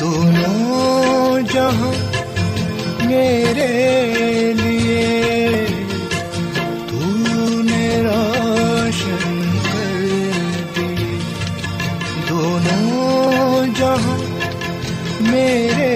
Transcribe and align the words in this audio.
دونوں 0.00 1.40
جہاں 1.52 1.92
میرے 3.02 3.68
لیے 4.52 5.66
تو 6.88 6.98
نے 7.62 7.86
روشن 8.02 9.50
کر 9.64 10.02
دونوں 12.28 13.66
جہاں 13.76 14.18
میرے 15.20 15.89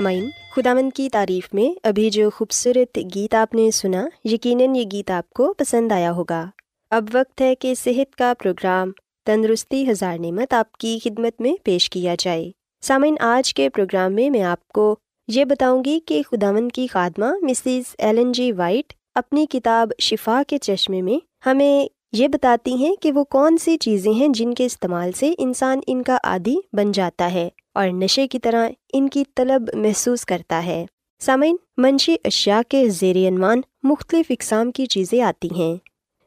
سامعین، 0.00 0.30
خداوند 0.56 0.90
کی 0.94 1.08
تعریف 1.08 1.48
میں 1.52 1.78
ابھی 1.82 2.10
جو 2.10 2.30
خوبصورت 2.30 2.98
گیت 3.14 3.34
آپ 3.34 3.54
نے 3.54 3.70
سنا، 3.70 4.08
یقیناً 4.24 4.74
یہ 4.74 4.84
گیت 4.92 5.10
آپ 5.10 5.30
کو 5.30 5.52
پسند 5.52 5.92
آیا 5.92 6.12
ہوگا۔ 6.12 6.46
اب 6.90 7.04
وقت 7.12 7.40
ہے 7.40 7.54
کہ 7.54 7.74
صحت 7.74 8.16
کا 8.16 8.32
پروگرام 8.42 8.90
تندرستی 9.26 9.90
ہزار 9.90 10.18
نعمت 10.18 10.54
آپ 10.54 10.72
کی 10.72 10.98
خدمت 11.04 11.40
میں 11.40 11.54
پیش 11.62 11.90
کیا 11.90 12.14
جائے۔ 12.18 12.50
سامعین، 12.82 13.14
آج 13.20 13.54
کے 13.54 13.70
پروگرام 13.70 14.14
میں 14.14 14.30
میں 14.30 14.42
آپ 14.42 14.68
کو 14.68 14.96
یہ 15.28 15.44
بتاؤں 15.44 15.84
گی 15.84 16.00
کہ 16.06 16.22
خداوند 16.30 16.72
کی 16.72 16.86
خادمہ 16.86 17.32
مسز 17.42 17.94
ایلن 17.98 18.32
جی 18.32 18.52
وائٹ 18.52 18.92
اپنی 19.14 19.46
کتاب 19.46 19.90
شفا 19.98 20.42
کے 20.46 20.58
چشمے 20.58 21.02
میں 21.02 21.48
ہمیں 21.48 21.86
یہ 22.12 22.28
بتاتی 22.28 22.74
ہیں 22.74 22.96
کہ 22.96 23.12
وہ 23.12 23.24
کون 23.24 23.56
سی 23.56 23.76
چیزیں 23.76 24.12
ہیں 24.12 24.28
جن 24.28 24.54
کے 24.54 24.66
استعمال 24.66 25.12
سے 25.12 25.32
انسان 25.38 25.80
ان 25.86 26.02
کا 26.02 26.18
عادی 26.24 26.56
بن 26.72 26.92
جاتا 26.92 27.32
ہے۔ 27.32 27.48
اور 27.74 27.88
نشے 27.88 28.26
کی 28.26 28.38
طرح 28.38 28.68
ان 28.92 29.08
کی 29.08 29.24
طلب 29.36 29.70
محسوس 29.74 30.24
کرتا 30.24 30.64
ہے۔ 30.66 30.84
سامعین، 31.20 31.56
منشی 31.76 32.16
اشیاء 32.24 32.60
کے 32.68 32.88
زیر 32.88 33.16
عنوان 33.28 33.60
مختلف 33.82 34.26
اقسام 34.30 34.70
کی 34.70 34.86
چیزیں 34.86 35.20
آتی 35.20 35.48
ہیں، 35.56 35.76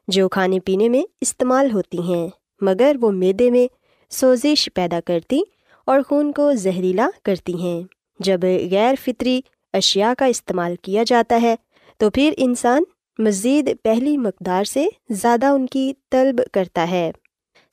جو 0.08 0.28
کھانے 0.28 0.60
پینے 0.60 0.88
میں 0.88 1.02
استعمال 1.20 1.70
ہوتی 1.72 1.98
ہیں، 1.98 2.28
مگر 2.60 2.96
وہ 3.00 3.10
میدے 3.10 3.50
میں 3.50 3.66
سوزش 4.10 4.68
پیدا 4.74 5.00
کرتی 5.00 5.40
اور 5.86 6.00
خون 6.08 6.32
کو 6.32 6.52
زہریلا 6.54 7.08
کرتی 7.22 7.54
ہیں۔ 7.54 7.82
جب 8.20 8.40
غیر 8.70 8.94
فطری 9.02 9.40
اشیاء 9.72 10.12
کا 10.18 10.24
استعمال 10.24 10.74
کیا 10.82 11.02
جاتا 11.06 11.42
ہے، 11.42 11.54
تو 11.98 12.10
پھر 12.10 12.32
انسان 12.36 12.82
مزید 13.18 13.70
پہلی 13.82 14.16
مقدار 14.16 14.64
سے 14.64 14.86
زیادہ 15.10 15.46
ان 15.46 15.66
کی 15.66 15.92
طلب 16.10 16.40
کرتا 16.52 16.90
ہے۔ 16.90 17.10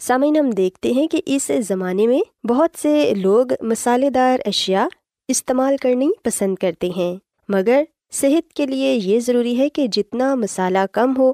سامعین، 0.07 0.35
ہم 0.35 0.49
دیکھتے 0.49 0.91
ہیں 0.91 1.07
کہ 1.07 1.21
اس 1.25 1.51
زمانے 1.67 2.07
میں 2.07 2.47
بہت 2.47 2.69
سے 2.81 3.13
لوگ 3.15 3.45
مسالے 3.61 4.09
دار 4.09 4.39
اشیاء 4.45 4.85
استعمال 5.27 5.77
کرنی 5.77 6.09
پسند 6.23 6.55
کرتے 6.55 6.89
ہیں۔ 6.97 7.15
مگر 7.49 7.83
صحت 8.11 8.53
کے 8.53 8.65
لیے 8.65 8.93
یہ 8.93 9.19
ضروری 9.19 9.57
ہے 9.57 9.69
کہ 9.69 9.87
جتنا 9.87 10.35
مسالہ 10.35 10.77
کم 10.91 11.13
ہو، 11.17 11.33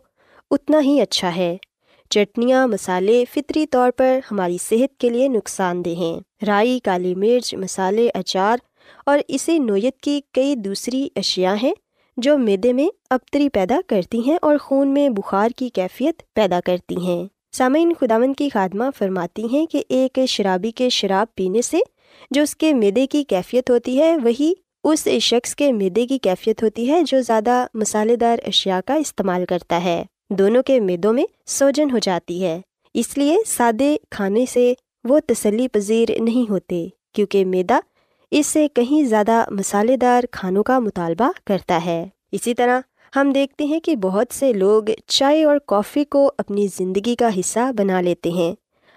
اتنا 0.52 0.82
ہی 0.82 1.02
اچھا 1.02 1.36
ہے۔ 1.36 1.58
چٹنیاں 2.10 2.68
مسالے 2.68 3.26
فطری 3.34 3.68
طور 3.68 3.92
پر 3.92 4.20
ہماری 4.32 4.58
صحت 4.62 5.00
کے 5.00 5.10
لیے 5.10 5.28
نقصان 5.28 5.86
دہ 5.86 5.90
ہیں۔ 5.90 6.46
رائی، 6.48 6.80
کالی 6.80 7.16
مرچ 7.16 7.56
مسالے 7.56 8.10
اچار 8.14 8.58
اور 9.06 9.20
اسی 9.28 9.60
نوعیت 9.60 10.02
کی 10.02 10.22
کئی 10.34 10.56
دوسری 10.56 11.10
اشیاء 11.16 11.56
ہیں 11.64 11.74
جو 12.18 12.38
میدے 12.38 12.74
میں 12.74 12.88
ابتری 13.10 13.50
پیدا 13.50 13.80
کرتی 13.88 14.20
ہیں 14.28 14.38
اور 14.42 14.58
خون 14.58 14.88
میں 14.88 15.10
بخار 15.10 15.50
کی 15.56 15.70
کیفیت 15.70 16.34
پیدا 16.34 16.60
کرتی 16.66 16.98
ہیں۔ 16.98 17.37
سامعین 17.58 17.94
خداون 18.00 18.34
کی 18.34 18.50
خادمہ 18.50 18.84
فرماتی 18.98 19.48
ہیں 19.52 19.66
کہ 19.66 19.84
ایک 19.90 20.20
شرابی 20.28 20.72
کے 20.72 20.90
شراب 20.90 21.36
پینے 21.36 21.62
سے 21.62 21.80
جو 22.32 22.42
اس 22.42 22.56
کے 22.56 22.74
میدے 22.74 23.08
کی 23.08 23.24
کیفیت 23.24 23.70
ہوتی 23.70 24.00
ہے، 24.00 24.18
وہی 24.18 24.54
اس 24.84 25.08
شخص 25.22 25.56
کے 25.56 25.72
میدے 25.72 26.08
کی 26.08 26.18
کیفیت 26.18 26.64
ہوتی 26.64 26.92
ہے 26.92 27.04
جو 27.04 27.22
زیادہ 27.22 27.66
مسالے 27.74 28.16
دار 28.16 28.38
اشیاء 28.48 28.80
کا 28.86 28.94
استعمال 28.94 29.46
کرتا 29.46 29.84
ہے۔ 29.84 30.04
دونوں 30.30 30.64
کے 30.64 30.80
میدوں 30.80 31.14
میں 31.14 31.24
سوجن 31.46 31.92
ہو 31.92 31.98
جاتی 31.98 32.44
ہے۔ 32.44 32.62
اس 32.94 33.18
لیے 33.18 33.38
سادے 33.46 33.98
کھانے 34.12 34.46
سے 34.50 34.74
وہ 35.04 35.20
تسلی 35.26 35.68
پذیر 35.68 36.10
نہیں 36.20 36.52
ہوتے، 36.52 36.88
کیونکہ 37.14 37.46
میدا 37.46 37.80
اس 38.32 38.48
سے 38.48 38.68
کہیں 38.68 39.04
زیادہ 39.04 39.46
مسالے 39.50 39.98
دار 39.98 40.24
کھانوں 40.32 40.64
کا 40.64 40.80
مطالبہ 40.80 41.32
کرتا 41.46 41.86
ہے۔ 41.86 42.06
اسی 42.32 42.54
طرح 42.54 42.80
ہم 43.16 43.32
دیکھتے 43.32 43.64
ہیں 43.64 43.80
کہ 43.80 43.96
بہت 43.96 44.34
سے 44.34 44.54
لوگ 44.54 44.84
چائے 45.08 45.44
اور 45.44 45.58
کافی 45.68 46.06
کو 46.06 46.32
اپنی 46.38 46.68
زندگی 46.78 47.16
کا 47.16 47.30
حصہ 47.40 47.72
بنا 47.78 48.02
لیتے 48.02 48.30
ہیں۔ 48.30 48.56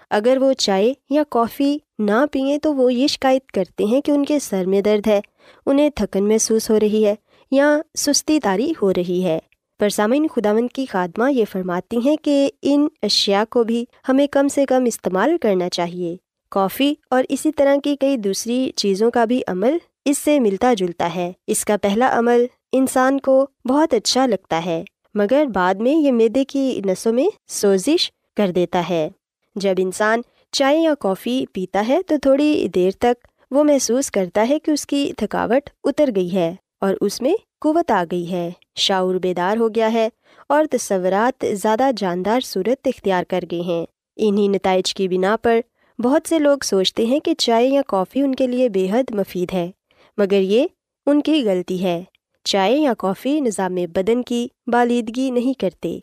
اگر 0.09 0.37
وہ 0.41 0.53
چائے 0.53 0.93
یا 1.09 1.23
کافی 1.29 1.77
نہ 1.99 2.25
پئیں 2.31 2.57
تو 2.57 2.75
وہ 2.75 2.93
یہ 2.93 3.07
شکایت 3.07 3.51
کرتے 3.51 3.83
ہیں 3.83 4.01
کہ 4.01 4.11
ان 4.11 4.25
کے 4.25 4.39
سر 4.39 4.65
میں 4.65 4.81
درد 4.81 5.07
ہے، 5.07 5.21
انہیں 5.65 5.89
تھکن 5.95 6.27
محسوس 6.27 6.69
ہو 6.69 6.79
رہی 6.79 7.05
ہے 7.05 7.15
یا 7.51 7.81
سستی 7.97 8.39
تاری 8.39 8.73
ہو 8.81 8.93
رہی 8.93 9.23
ہے۔ 9.23 9.39
پر 9.79 9.89
سامعین 9.89 10.27
خداون 10.27 10.67
کی 10.67 10.85
خادمہ 10.85 11.31
یہ 11.31 11.45
فرماتی 11.51 11.97
ہیں 12.05 12.15
کہ 12.17 12.49
ان 12.61 12.87
اشیاء 13.01 13.43
کو 13.49 13.63
بھی 13.63 13.85
ہمیں 14.09 14.27
کم 14.27 14.47
سے 14.47 14.65
کم 14.65 14.83
استعمال 14.85 15.37
کرنا 15.41 15.69
چاہیے۔ 15.69 16.17
کافی 16.49 16.93
اور 17.09 17.23
اسی 17.29 17.51
طرح 17.51 17.75
کی 17.83 17.95
کئی 17.95 18.17
دوسری 18.17 18.71
چیزوں 18.75 19.11
کا 19.11 19.25
بھی 19.25 19.41
عمل 19.47 19.77
اس 20.05 20.17
سے 20.17 20.39
ملتا 20.39 20.73
جلتا 20.73 21.15
ہے۔ 21.15 21.31
اس 21.47 21.65
کا 21.65 21.77
پہلا 21.77 22.09
عمل 22.19 22.45
انسان 22.71 23.19
کو 23.19 23.47
بہت 23.69 23.93
اچھا 23.93 24.25
لگتا 24.25 24.65
ہے، 24.65 24.83
مگر 25.13 25.45
بعد 25.45 25.75
میں 25.75 25.95
یہ 25.95 26.11
میدے 26.11 26.45
کی 26.45 26.81
نسوں 26.85 27.13
میں 27.13 27.27
سوزش 27.47 28.11
کر 28.37 28.51
دیتا 28.51 28.83
ہے۔ 28.89 29.09
جب 29.55 29.73
انسان 29.77 30.21
چائے 30.51 30.77
یا 30.77 30.93
کافی 30.99 31.45
پیتا 31.51 31.85
ہے 31.87 31.99
تو 32.07 32.15
تھوڑی 32.21 32.67
دیر 32.75 32.91
تک 32.99 33.27
وہ 33.51 33.63
محسوس 33.63 34.11
کرتا 34.11 34.45
ہے 34.49 34.59
کہ 34.59 34.71
اس 34.71 34.85
کی 34.85 35.11
تھکاوٹ 35.17 35.69
اتر 35.83 36.09
گئی 36.15 36.33
ہے 36.33 36.55
اور 36.81 36.95
اس 37.01 37.21
میں 37.21 37.33
قوت 37.61 37.91
آ 37.91 38.03
گئی 38.11 38.31
ہے۔ 38.31 38.49
شعور 38.75 39.15
بیدار 39.15 39.57
ہو 39.57 39.69
گیا 39.69 39.93
ہے 39.93 40.09
اور 40.49 40.65
تصورات 40.71 41.45
زیادہ 41.51 41.89
جاندار 41.97 42.39
صورت 42.39 42.87
اختیار 42.87 43.23
کر 43.23 43.39
گئے 43.51 43.61
ہیں۔ 43.61 43.85
انہی 44.15 44.47
نتائج 44.47 44.93
کی 44.93 45.07
بنا 45.07 45.35
پر 45.41 45.59
بہت 45.99 46.29
سے 46.29 46.39
لوگ 46.39 46.57
سوچتے 46.63 47.05
ہیں 47.05 47.19
کہ 47.19 47.33
چائے 47.33 47.67
یا 47.67 47.81
کافی 47.87 48.21
ان 48.21 48.35
کے 48.35 48.47
لیے 48.47 48.69
بے 48.69 48.87
حد 48.91 49.11
مفید 49.11 49.53
ہے۔ 49.53 49.71
مگر 50.17 50.39
یہ 50.39 50.65
ان 51.05 51.21
کی 51.21 51.43
غلطی 51.45 51.83
ہے۔ 51.83 52.03
چائے 52.43 52.75
یا 52.75 52.93
کافی 52.93 53.39
نظام 53.39 53.75
بدن 53.75 54.23
کی 54.23 54.47
بالیدگی 54.67 55.31
نہیں 55.31 55.59
کرتے۔ 55.59 55.99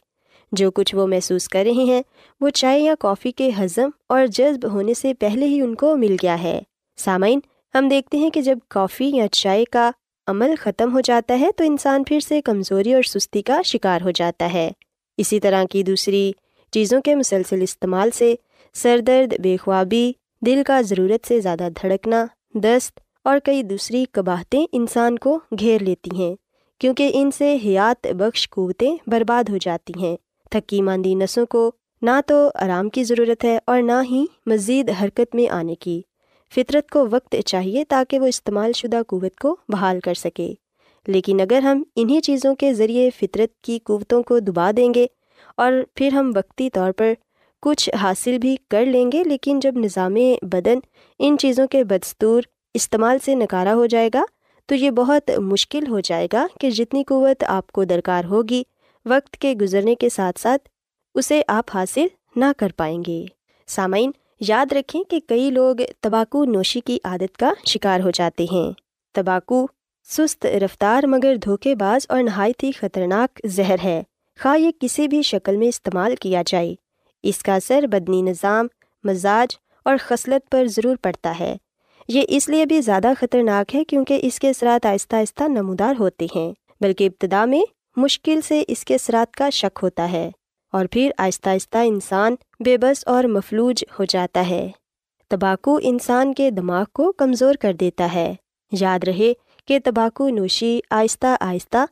جو 0.53 0.71
کچھ 0.71 0.95
وہ 0.95 1.07
محسوس 1.07 1.49
کر 1.49 1.65
رہے 1.65 1.85
ہیں، 1.85 2.03
وہ 2.41 2.49
چائے 2.49 2.81
یا 2.81 2.95
کافی 3.01 3.33
کے 3.33 3.51
ہضم 3.59 3.91
اور 4.09 4.27
جذب 4.27 4.73
ہونے 4.73 4.95
سے 4.95 5.15
پہلے 5.15 5.47
ہی 5.47 5.61
ان 5.61 5.75
کو 5.75 5.97
مل 5.97 6.17
گیا 6.23 6.43
ہے۔ 6.43 6.61
سامعین، 6.97 7.41
ہم 7.75 7.89
دیکھتے 7.89 8.19
ہیں 8.19 8.31
کہ 8.31 8.41
جب 8.41 8.59
کافی 8.69 9.05
یا 9.05 9.29
چائے 9.29 9.65
کا 9.65 9.91
عمل 10.27 10.55
ختم 10.59 10.93
ہو 10.93 11.01
جاتا 11.01 11.41
ہے 11.41 11.49
تو 11.57 11.65
انسان 11.65 12.05
پھر 12.05 12.21
سے 12.21 12.43
کمزوری 12.43 12.95
اور 12.95 13.03
سستی 13.03 13.43
کا 13.43 13.63
شکار 13.63 14.01
ہو 14.01 14.11
جاتا 14.11 14.53
ہے۔ 14.53 14.71
اسی 15.17 15.41
طرح 15.41 15.65
کی 15.71 15.83
دوسری 15.83 16.33
چیزوں 16.71 17.01
کے 17.01 17.15
مسلسل 17.15 17.63
استعمال 17.63 18.11
سے 18.11 18.35
سر 18.75 18.99
درد 18.99 19.41
بے 19.41 19.57
خوابی، 19.57 20.13
دل 20.47 20.63
کا 20.67 20.81
ضرورت 20.81 21.29
سے 21.29 21.41
زیادہ 21.41 21.69
دھڑکنا، 21.83 22.27
دست 22.55 23.01
اور 23.29 23.39
کئی 23.45 23.63
دوسری 23.63 24.05
قباہتیں 24.13 24.67
انسان 24.73 25.19
کو 25.19 25.41
گھیر 25.59 25.83
لیتی 25.83 26.11
ہیں، 26.17 26.35
کیونکہ 26.81 27.11
ان 27.15 27.31
سے 27.31 27.57
حیات 27.65 28.07
بخش 28.07 28.51
قوتیں 28.51 28.97
برباد 29.07 29.49
ہو 29.49 29.57
جاتی 29.57 29.93
ہیں۔ 30.01 30.17
تھکی 30.51 30.83
ماندی 30.83 31.15
نسوں 31.15 31.47
کو 31.47 31.71
نہ 32.03 32.11
تو 32.27 32.49
آرام 32.55 32.89
کی 32.89 33.05
ضرورت 33.05 33.45
ہے 33.45 33.59
اور 33.65 33.83
نہ 33.83 34.01
ہی 34.11 34.25
مزید 34.47 34.91
حرکت 34.91 35.35
میں 35.35 35.49
آنے 35.49 35.75
کی۔ 35.75 36.03
فطرت 36.55 36.91
کو 36.91 37.07
وقت 37.11 37.37
چاہیے 37.47 37.85
تاکہ 37.85 38.19
وہ 38.19 38.27
استعمال 38.27 38.73
شدہ 38.73 39.03
قوت 39.09 39.37
کو 39.37 39.57
بحال 39.69 40.01
کر 40.01 40.15
سکے۔ 40.15 40.55
لیکن 41.07 41.41
اگر 41.41 41.59
ہم 41.59 41.83
انہیں 41.97 42.21
چیزوں 42.21 42.55
کے 42.55 42.75
ذریعے 42.75 43.11
فطرت 43.11 43.61
کی 43.63 43.79
قوتوں 43.79 44.23
کو 44.23 44.39
دبا 44.39 44.71
دیں 44.77 44.95
گے 44.95 45.07
اور 45.57 45.73
پھر 45.95 46.13
ہم 46.13 46.33
وقتی 46.37 46.71
طور 46.71 46.93
پر 46.93 47.13
کچھ 47.63 47.91
حاصل 47.91 48.39
بھی 48.39 48.57
کر 48.71 48.87
لیں 48.87 49.13
گے، 49.13 49.25
لیکن 49.25 49.61
جب 49.61 49.73
نظام 49.77 50.15
بدن 50.43 50.79
ان 51.19 51.39
چیزوں 51.39 51.67
کے 51.67 51.85
بدستور 51.85 52.43
استعمال 52.79 53.19
سے 53.25 53.35
نکارا 53.35 53.75
ہو 53.75 53.87
جائے 53.87 54.11
گا 54.15 54.23
تو 54.67 54.75
یہ 54.75 54.91
بہت 54.91 55.31
مشکل 55.31 55.89
ہو 55.89 56.01
جائے 56.01 56.29
گا 56.33 56.47
کہ 56.61 56.71
جتنی 56.71 57.05
قوت 57.05 57.45
آپ 57.47 57.73
کو 57.73 57.85
درکار 57.85 58.25
ہوگی، 58.25 58.63
وقت 59.07 59.33
کے 59.33 59.53
گزرنے 59.53 59.95
کے 59.95 60.09
ساتھ 60.09 60.41
ساتھ 60.41 60.69
اسے 61.15 61.43
آپ 61.49 61.65
حاصل 61.75 62.07
نہ 62.37 62.45
کر 62.59 62.69
پائیں 62.77 63.03
گے۔ 63.07 63.25
سامعین، 63.67 64.11
یاد 64.41 64.73
رکھیں 64.73 65.03
کہ 65.03 65.21
کئی 65.29 65.51
لوگ 65.51 65.77
تمباکو 66.01 66.45
نوشی 66.45 66.81
کی 66.81 66.99
عادت 67.05 67.39
کا 67.39 67.53
شکار 67.67 68.01
ہو 68.01 68.11
جاتے 68.11 68.47
ہیں۔ 68.53 68.73
تمباکو 69.15 69.67
سست 70.09 70.47
رفتار 70.47 71.05
مگر 71.07 71.37
دھوکے 71.37 71.75
باز 71.75 72.07
اور 72.09 72.23
نہایت 72.23 72.63
ہی 72.63 72.73
خطرناک 72.73 73.41
زہر 73.45 73.77
ہے۔ 73.85 74.03
خواہ 74.43 74.59
یہ 74.59 74.71
کسی 74.81 75.09
بھی 75.09 75.23
شکل 75.23 75.57
میں 75.57 75.69
استعمال 75.69 76.15
کیا 76.17 76.43
جائے۔ 76.47 76.75
اس 77.23 77.43
کا 77.43 77.55
اثر 77.55 77.87
بدنی 77.87 78.23
نظام، 78.23 78.67
مزاج 79.05 79.57
اور 79.85 79.97
خصلت 80.01 80.51
پر 80.51 80.67
ضرور 80.67 80.97
پڑتا 81.03 81.35
ہے۔ 81.41 81.57
یہ 82.09 82.23
اس 82.29 82.49
لیے 82.49 82.67
بھی 82.67 82.81
زیادہ 82.81 83.13
خطرناک 83.21 83.75
ہے 83.75 83.85
کیونکہ 83.85 84.19
اس 84.23 84.39
کے 84.39 84.51
اثرات 84.51 84.87
آہستہ 84.87 85.17
آہستہ 85.17 85.45
نمودار 85.49 85.95
ہوتے 85.99 86.27
ہیں، 86.37 86.53
بلکہ 86.81 87.07
ابتدا 87.07 87.45
میں 87.45 87.63
مشکل 87.97 88.41
سے 88.41 88.63
اس 88.69 88.85
کے 88.85 88.95
اثرات 88.95 89.35
کا 89.35 89.51
شک 89.51 89.79
ہوتا 89.83 90.11
ہے، 90.13 90.31
اور 90.73 90.87
پھر 90.87 91.11
آہستہ 91.19 91.49
آہستہ 91.49 91.79
انسان 91.79 92.35
بے 92.65 92.79
بس 92.79 93.07
اور 93.07 93.25
مفلوج 93.25 93.85
ہو 93.99 94.05
جاتا 94.05 94.49
ہے۔ 94.49 94.69
تمباکو 95.31 95.79
انسان 95.83 96.33
کے 96.35 96.51
دماغ 96.51 96.85
کو 96.93 97.13
کمزور 97.13 97.55
کر 97.55 97.73
دیتا 97.73 98.13
ہے۔ 98.15 98.33
یاد 98.73 99.05
رہے 99.05 99.33
کہ 99.69 99.79
تمباکو 99.85 100.29
نوشی 100.29 100.81
آہستہ 100.91 101.37
آہستہ 101.41 101.85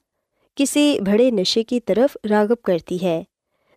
کسی 0.57 0.99
بڑے 1.07 1.31
نشے 1.31 1.63
کی 1.63 1.81
طرف 1.81 2.17
راغب 2.31 2.63
کرتی 2.63 3.03
ہے۔ 3.03 3.23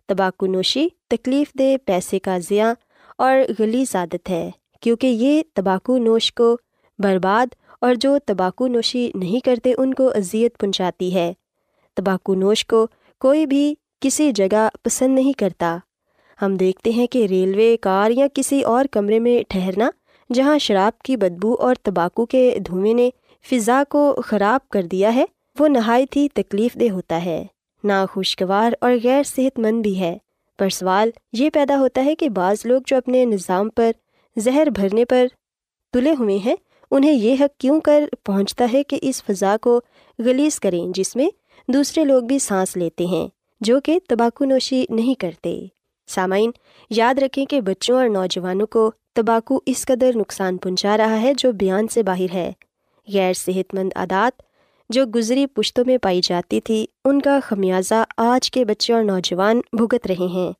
تمباکو 0.08 0.46
نوشی 0.46 0.86
تکلیف 1.08 1.52
دہ 1.58 1.76
پیسے 1.84 2.18
کا 2.18 2.38
ضیاع 2.38 2.72
اور 3.18 3.38
غلیظ 3.58 3.94
عادت 3.96 4.30
ہے۔ 4.30 4.50
کیونکہ 4.80 5.06
یہ 5.06 5.42
تمباکو 5.54 5.98
نوش 5.98 6.32
کو 6.32 6.56
برباد 6.98 7.54
اور 7.80 7.94
جو 7.94 8.18
تمباکو 8.26 8.66
نوشی 8.66 9.10
نہیں 9.14 9.44
کرتے 9.44 9.72
ان 9.78 9.94
کو 9.94 10.08
اذیت 10.08 10.58
پہنچاتی 10.58 11.14
ہے۔ 11.14 11.32
تمباکو 11.96 12.34
نوش 12.34 12.66
کو 12.66 12.86
کوئی 13.20 13.46
بھی 13.46 13.74
کسی 14.00 14.32
جگہ 14.32 14.68
پسند 14.82 15.14
نہیں 15.14 15.32
کرتا۔ 15.32 15.78
ہم 16.42 16.56
دیکھتے 16.56 16.90
ہیں 16.90 17.06
کہ 17.06 17.26
ریلوے 17.26 17.76
کار 17.76 18.10
یا 18.10 18.26
کسی 18.34 18.62
اور 18.62 18.84
کمرے 18.84 19.18
میں 19.18 19.42
ٹھہرنا 19.48 19.90
جہاں 20.32 20.58
شراب 20.58 21.02
کی 21.02 21.16
بدبو 21.16 21.54
اور 21.54 21.74
تمباکو 21.82 22.26
کے 22.26 22.58
دھوئیں 22.66 22.94
نے 22.94 23.10
فضا 23.50 23.82
کو 23.88 24.16
خراب 24.24 24.68
کر 24.68 24.82
دیا 24.82 25.14
ہے، 25.14 25.24
وہ 25.58 25.68
نہایت 25.68 26.16
ہی 26.16 26.28
تکلیف 26.34 26.74
دہ 26.74 26.90
ہوتا 26.90 27.24
ہے۔ 27.24 27.46
ناخوشگوار 27.84 28.72
اور 28.80 28.92
غیر 29.04 29.22
صحت 29.22 29.58
مند 29.58 29.82
بھی 29.82 30.00
ہے۔ 30.00 30.18
پر 30.58 30.68
سوال 30.68 31.10
یہ 31.32 31.50
پیدا 31.50 31.78
ہوتا 31.78 32.04
ہے 32.04 32.14
کہ 32.14 32.28
بعض 32.28 32.56
لوگ 32.64 32.80
جو 32.86 32.96
اپنے 32.96 33.24
نظام 33.24 33.68
پر 33.68 33.90
زہر 34.40 34.68
بھرنے 34.74 35.04
پر 35.04 35.26
تلے 35.92 36.14
ہوئے 36.18 36.36
ہیں۔ 36.36 36.56
انہیں 36.90 37.12
یہ 37.12 37.36
حق 37.40 37.60
کیوں 37.60 37.80
کر 37.80 38.04
پہنچتا 38.24 38.66
ہے 38.72 38.82
کہ 38.82 38.98
اس 39.02 39.22
فضا 39.24 39.56
کو 39.62 39.80
گلیز 40.18 40.60
کریں 40.60 40.86
جس 40.94 41.16
میں 41.16 41.28
دوسرے 41.68 42.04
لوگ 42.04 42.22
بھی 42.22 42.38
سانس 42.38 42.76
لیتے 42.76 43.06
ہیں، 43.06 43.28
جو 43.60 43.80
کہ 43.80 43.98
تمباکو 44.08 44.44
نوشی 44.44 44.84
نہیں 44.90 45.14
کرتے۔ 45.14 45.66
سامعین، 46.08 46.50
یاد 46.90 47.14
رکھیں 47.18 47.46
کہ 47.46 47.60
بچوں 47.60 47.96
اور 47.96 48.08
نوجوانوں 48.08 48.66
کو 48.66 48.90
تمباکو 49.14 49.60
اس 49.66 49.84
قدر 49.86 50.16
نقصان 50.16 50.56
پہنچا 50.56 50.96
رہا 50.96 51.20
ہے 51.20 51.32
جو 51.38 51.52
بیان 51.52 51.88
سے 51.88 52.02
باہر 52.02 52.34
ہے۔ 52.34 52.52
غیر 53.08 53.32
صحت 53.32 53.74
مند 53.74 53.92
عادات 53.96 54.42
جو 54.90 55.04
گزری 55.06 55.46
پشتوں 55.46 55.84
میں 55.86 55.98
پائی 55.98 56.20
جاتی 56.22 56.60
تھی، 56.60 56.86
ان 57.04 57.20
کا 57.20 57.38
خمیازہ 57.42 58.04
آج 58.16 58.50
کے 58.50 58.64
بچے 58.64 58.92
اور 58.92 59.04
نوجوان 59.04 59.60
بھگت 59.72 60.06
رہے 60.06 60.26
ہیں۔ 60.26 60.52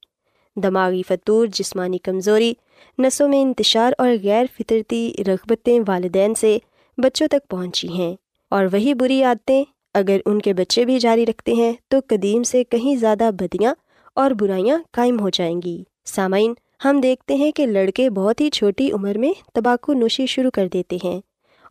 دماغی 0.57 1.03
فطور 1.09 1.47
جسمانی 1.47 1.99
کمزوری 1.99 2.55
نسوں 2.99 3.29
میں 3.29 3.43
انتشار 3.43 3.93
اور 3.99 4.11
غیر 4.23 4.45
فطرتی 4.59 5.13
رغبتیں 5.27 5.81
والدین 5.89 6.35
سے 6.35 6.59
بچوں 6.99 7.29
تک 7.29 7.49
پہنچی 7.49 7.89
ہیں۔ 7.89 8.17
اور 8.51 8.67
وہی 8.73 8.95
بری 8.95 9.23
عادتیں 9.23 9.65
اگر 9.95 10.21
ان 10.27 10.41
کے 10.41 10.55
بچے 10.55 10.85
بھی 10.85 10.99
جاری 10.99 11.27
رکھتے 11.27 11.53
ہیں 11.53 11.73
تو 11.89 11.97
قدیم 12.09 12.43
سے 12.43 12.65
کہیں 12.65 12.97
زیادہ 12.97 13.31
بدیاں 13.39 13.75
اور 14.15 14.31
برائیاں 14.31 14.79
قائم 14.91 15.21
ہو 15.21 15.29
جائیں 15.29 15.63
گی۔ 15.65 15.85
سامعین، 16.05 16.55
ہم 16.85 17.01
دیکھتے 17.01 17.35
ہیں 17.35 17.53
کہ 17.53 17.67
لڑکے 17.67 18.11
بہت 18.11 18.41
ہی 18.41 18.51
چھوٹی 18.51 18.93
عمر 18.93 19.19
میں 19.19 19.33
تمباکو 19.55 19.93
نوشی 19.93 20.27
شروع 20.27 20.51
کر 20.51 20.69
دیتے 20.73 20.97
ہیں 21.05 21.21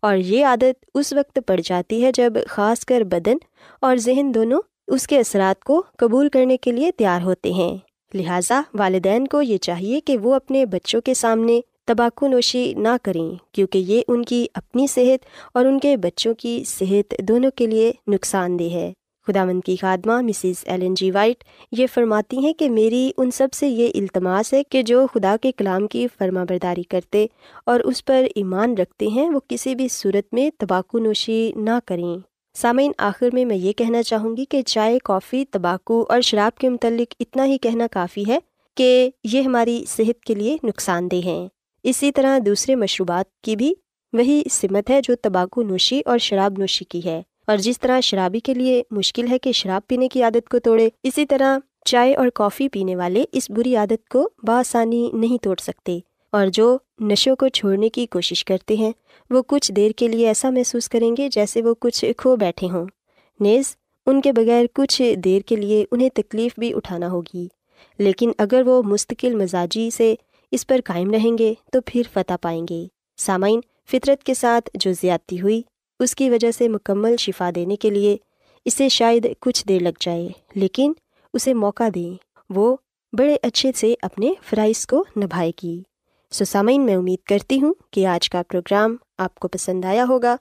اور 0.01 0.17
یہ 0.17 0.45
عادت 0.45 0.85
اس 0.93 1.13
وقت 1.13 1.39
پڑ 1.47 1.59
جاتی 1.63 2.03
ہے 2.03 2.11
جب 2.11 2.33
خاص 2.47 2.85
کر 2.85 3.01
بدن 3.01 3.37
اور 3.81 3.95
ذہن 3.95 4.31
دونوں 4.33 4.61
اس 4.87 5.07
کے 5.07 5.19
اثرات 5.19 5.63
کو 5.63 5.83
قبول 5.97 6.29
کرنے 6.29 6.57
کے 6.57 6.71
لیے 6.71 6.91
تیار 6.91 7.21
ہوتے 7.21 7.51
ہیں۔ 7.51 7.77
لہٰذا 8.13 8.61
والدین 8.73 9.27
کو 9.27 9.41
یہ 9.41 9.57
چاہیے 9.57 9.99
کہ 9.99 10.17
وہ 10.17 10.35
اپنے 10.35 10.65
بچوں 10.65 11.01
کے 11.01 11.13
سامنے 11.13 11.61
تمباکو 11.87 12.27
نوشی 12.27 12.73
نہ 12.73 12.95
کریں، 13.03 13.35
کیونکہ 13.51 13.77
یہ 13.77 14.01
ان 14.07 14.25
کی 14.25 14.47
اپنی 14.53 14.87
صحت 14.87 15.25
اور 15.53 15.65
ان 15.65 15.79
کے 15.79 15.97
بچوں 15.97 16.33
کی 16.33 16.63
صحت 16.67 17.13
دونوں 17.19 17.51
کے 17.55 17.67
لیے 17.67 17.91
نقصان 18.07 18.59
دہ 18.59 18.63
ہے۔ 18.63 18.93
خدا 19.27 19.45
مند 19.45 19.61
کی 19.65 19.75
خادمہ 19.75 20.21
مسز 20.21 20.63
ایلن 20.65 20.93
جی 20.93 21.11
وائٹ 21.11 21.43
یہ 21.71 21.87
فرماتی 21.93 22.37
ہیں 22.37 22.53
کہ 22.53 22.69
میری 22.69 23.11
ان 23.17 23.31
سب 23.31 23.47
سے 23.53 23.67
یہ 23.67 23.87
التماس 23.95 24.53
ہے 24.53 24.63
کہ 24.63 24.81
جو 24.81 25.07
خدا 25.13 25.35
کے 25.41 25.51
کلام 25.51 25.87
کی 25.87 26.07
فرما 26.17 26.43
برداری 26.43 26.83
کرتے 26.83 27.25
اور 27.65 27.79
اس 27.79 28.05
پر 28.05 28.23
ایمان 28.35 28.73
رکھتے 28.77 29.07
ہیں، 29.07 29.29
وہ 29.29 29.39
کسی 29.47 29.75
بھی 29.75 29.87
صورت 29.87 30.33
میں 30.33 30.49
تمباکو 30.57 30.99
نوشی 30.99 31.51
نہ 31.55 31.79
کریں۔ 31.85 32.28
سامعین، 32.61 32.91
آخر 32.97 33.29
میں 33.33 33.45
میں 33.45 33.55
یہ 33.55 33.73
کہنا 33.73 34.03
چاہوں 34.03 34.37
گی 34.37 34.45
کہ 34.45 34.61
چائے، 34.61 34.99
کافی 35.03 35.45
تمباکو 35.45 36.05
اور 36.09 36.21
شراب 36.21 36.57
کے 36.57 36.69
متعلق 36.69 37.15
اتنا 37.19 37.45
ہی 37.45 37.57
کہنا 37.57 37.87
کافی 37.91 38.23
ہے 38.27 38.39
کہ 38.77 39.09
یہ 39.23 39.41
ہماری 39.41 39.85
صحت 39.87 40.23
کے 40.23 40.35
لیے 40.35 40.57
نقصان 40.63 41.11
دہ 41.11 41.15
ہیں۔ 41.15 41.47
اسی 41.83 42.11
طرح 42.11 42.39
دوسرے 42.45 42.75
مشروبات 42.75 43.41
کی 43.41 43.55
بھی 43.55 43.73
وہی 44.13 44.43
سمت 44.51 44.89
ہے 44.89 45.01
جو 45.03 45.15
تمباکو 45.15 45.63
نوشی 45.63 46.01
اور 46.05 46.17
شراب 46.17 46.53
نوشی 46.57 46.85
کی 46.85 47.01
ہے۔ 47.05 47.21
اور 47.47 47.57
جس 47.57 47.79
طرح 47.79 47.99
شرابی 47.99 48.39
کے 48.39 48.53
لیے 48.53 48.83
مشکل 48.91 49.27
ہے 49.29 49.39
کہ 49.39 49.51
شراب 49.51 49.87
پینے 49.87 50.07
کی 50.07 50.23
عادت 50.23 50.49
کو 50.49 50.59
توڑے، 50.59 50.89
اسی 51.03 51.25
طرح 51.25 51.57
چائے 51.85 52.15
اور 52.15 52.27
کافی 52.27 52.69
پینے 52.69 52.95
والے 52.95 53.25
اس 53.31 53.49
بری 53.49 53.75
عادت 53.75 54.09
کو 54.09 54.29
بآسانی 54.43 55.09
نہیں 55.13 55.43
توڑ 55.43 55.55
سکتے۔ 55.61 55.99
اور 56.31 56.47
جو 56.47 56.77
نشوں 56.99 57.35
کو 57.35 57.47
چھوڑنے 57.47 57.89
کی 57.89 58.05
کوشش 58.05 58.45
کرتے 58.45 58.75
ہیں، 58.75 58.91
وہ 59.29 59.41
کچھ 59.47 59.71
دیر 59.71 59.91
کے 59.91 60.07
لیے 60.07 60.27
ایسا 60.27 60.49
محسوس 60.49 60.89
کریں 60.89 61.15
گے 61.17 61.29
جیسے 61.29 61.61
وہ 61.61 61.73
کچھ 61.79 62.05
کھو 62.17 62.35
بیٹھے 62.35 62.69
ہوں۔ 62.69 62.85
نیز، 63.39 63.75
ان 64.05 64.21
کے 64.21 64.31
بغیر 64.31 64.65
کچھ 64.73 65.13
دیر 65.17 65.41
کے 65.41 65.55
لیے 65.55 65.85
انہیں 65.91 66.09
تکلیف 66.13 66.59
بھی 66.59 66.73
اٹھانا 66.73 67.11
ہوگی۔ 67.11 67.47
لیکن 67.97 68.31
اگر 68.37 68.61
وہ 68.65 68.81
مستقل 68.83 69.35
مزاجی 69.35 69.89
سے 69.89 70.15
اس 70.51 70.67
پر 70.67 70.79
قائم 70.85 71.11
رہیں 71.11 71.37
گے، 71.37 71.53
تو 71.71 71.79
پھر 71.85 72.01
فتح 72.13 72.33
پائیں 72.41 72.65
گے۔ 72.69 72.87
سامعین، 73.17 73.59
فطرت 73.91 74.23
کے 74.23 74.33
ساتھ 74.33 74.69
جو 74.73 74.91
زیادتی 75.01 75.41
ہوئی، 75.41 75.61
اس 75.99 76.15
کی 76.15 76.29
وجہ 76.29 76.51
سے 76.51 76.67
مکمل 76.67 77.17
شفا 77.17 77.49
دینے 77.55 77.75
کے 77.75 77.89
لیے 77.89 78.17
اسے 78.65 78.89
شاید 78.89 79.27
کچھ 79.39 79.67
دیر 79.67 79.81
لگ 79.81 80.01
جائے۔ 80.01 80.29
لیکن 80.55 80.93
اسے 81.33 81.53
موقع 81.53 81.83
دیں۔ 81.95 82.17
وہ 82.49 82.75
بڑے 83.17 83.37
اچھے 83.43 83.71
سے 83.75 83.93
اپنے 84.01 84.33
فرائض 84.43 84.85
کو 84.85 85.05
نبھائے 85.17 85.51
گی۔ 85.63 85.83
سو 86.31 86.45
سامعین 86.45 86.85
میں 86.85 86.95
امید 86.95 87.19
کرتی 87.23 87.61
ہوں 87.61 87.73
کہ 87.91 88.05
آج 88.07 88.29
کا 88.29 88.41
پروگرام 88.49 88.95
آپ 89.17 89.35
کو 89.35 89.47
پسند 89.47 89.85
آیا 89.85 90.05
ہوگا 90.09 90.35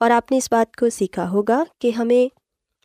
اور 0.00 0.10
آپ 0.10 0.30
نے 0.30 0.36
اس 0.36 0.52
بات 0.52 0.76
کو 0.76 0.90
سیکھا 0.90 1.30
ہوگا 1.30 1.64
کہ 1.80 1.90
ہمیں 1.90 2.34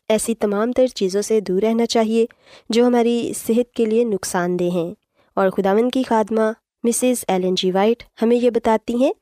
ایسی 0.08 0.34
تمام 0.34 0.72
تر 0.72 0.86
چیزوں 0.86 1.22
سے 1.22 1.40
دور 1.40 1.62
رہنا 1.62 1.86
چاہیے 1.86 2.26
جو 2.68 2.86
ہماری 2.86 3.32
صحت 3.36 3.74
کے 3.74 3.84
لیے 3.84 4.04
نقصان 4.04 4.58
دہ 4.58 4.64
ہیں۔ 4.64 4.94
اور 5.34 5.50
خداون 5.50 5.90
کی 5.90 6.02
خادمہ 6.02 6.52
مسز 6.84 7.24
ایلن 7.28 7.54
جی 7.54 7.72
وائٹ 7.72 8.02
ہمیں 8.22 8.36
یہ 8.36 8.50
بتاتی 8.50 8.94
ہیں 8.94 9.12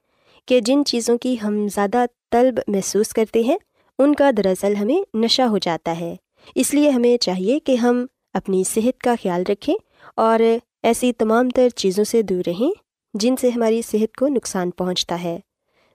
کہ 0.46 0.60
جن 0.60 0.84
چیزوں 0.84 1.18
کی 1.18 1.36
ہم 1.42 1.68
زیادہ 1.68 2.04
طلب 2.30 2.58
محسوس 2.68 3.08
کرتے 3.08 3.40
ہیں، 3.40 3.56
ان 3.98 4.14
کا 4.14 4.30
دراصل 4.36 4.76
ہمیں 4.76 5.16
نشہ 5.16 5.42
ہو 5.42 5.58
جاتا 5.58 6.00
ہے۔ 6.00 6.16
اس 6.54 6.74
لیے 6.74 6.90
ہمیں 6.90 7.16
چاہیے 7.16 7.60
کہ 7.60 7.74
ہم 7.76 8.06
اپنی 8.32 8.64
صحت 8.64 9.00
کا 9.00 9.14
خیال 9.22 9.42
رکھیں 9.48 9.74
اور 10.16 10.40
ایسی 10.82 11.12
تمام 11.12 11.48
تر 11.48 11.68
چیزوں 11.68 12.04
سے 12.04 12.22
دور 12.22 12.42
رہیں۔ 12.46 12.87
جن 13.20 13.36
سے 13.36 13.48
ہماری 13.48 13.82
صحت 13.82 14.16
کو 14.16 14.28
نقصان 14.28 14.70
پہنچتا 14.70 15.22
ہے۔ 15.22 15.40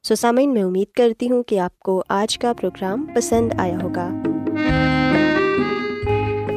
سو 0.03 0.15
سامعین 0.15 0.53
میں 0.53 0.63
امید 0.63 0.96
کرتی 0.96 1.32
ہوں 1.32 1.44
کہ 1.44 1.60
آپ 1.60 1.80
کو 1.80 2.03
آج 2.10 2.39
کا 2.39 2.53
پروگرام 2.53 3.06
پسند 3.15 3.51
آیا 3.58 3.77
ہوگا۔ 3.84 4.10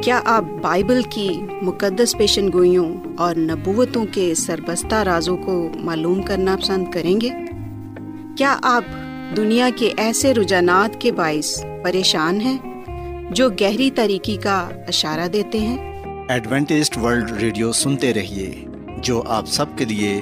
کیا 0.03 0.21
آپ 0.25 0.43
بائبل 0.61 1.01
کی 1.09 1.29
مقدس 1.61 2.17
پیشن 2.17 2.51
گوئیوں 2.53 2.95
اور 3.17 3.35
نبوتوں 3.35 4.05
کے 4.11 4.33
سربستہ 4.35 4.95
رازوں 4.95 5.37
کو 5.37 5.69
معلوم 5.75 6.21
کرنا 6.21 6.57
پسند 6.61 6.91
کریں 6.91 7.21
گے؟ 7.21 7.29
کیا 8.37 8.59
آپ 8.63 8.83
دنیا 9.37 9.69
کے 9.75 9.93
ایسے 9.97 10.33
رجحانات 10.33 11.01
کے 11.01 11.11
باعث 11.11 11.63
پریشان 11.83 12.41
ہیں 12.41 12.83
جو 13.31 13.49
گہری 13.49 13.91
طریقے 13.91 14.35
کا 14.35 14.69
اشارہ 14.87 15.27
دیتے 15.27 15.59
ہیں؟ 15.59 16.03
ایڈوینٹسٹ 16.27 16.97
ورلڈ 16.97 17.31
ریڈیو 17.31 17.71
سنتے 17.71 18.13
رہیے 18.13 18.65
جو 18.97 19.23
آپ 19.27 19.45
سب 19.45 19.65
کے 19.75 19.85
لیے 19.85 20.21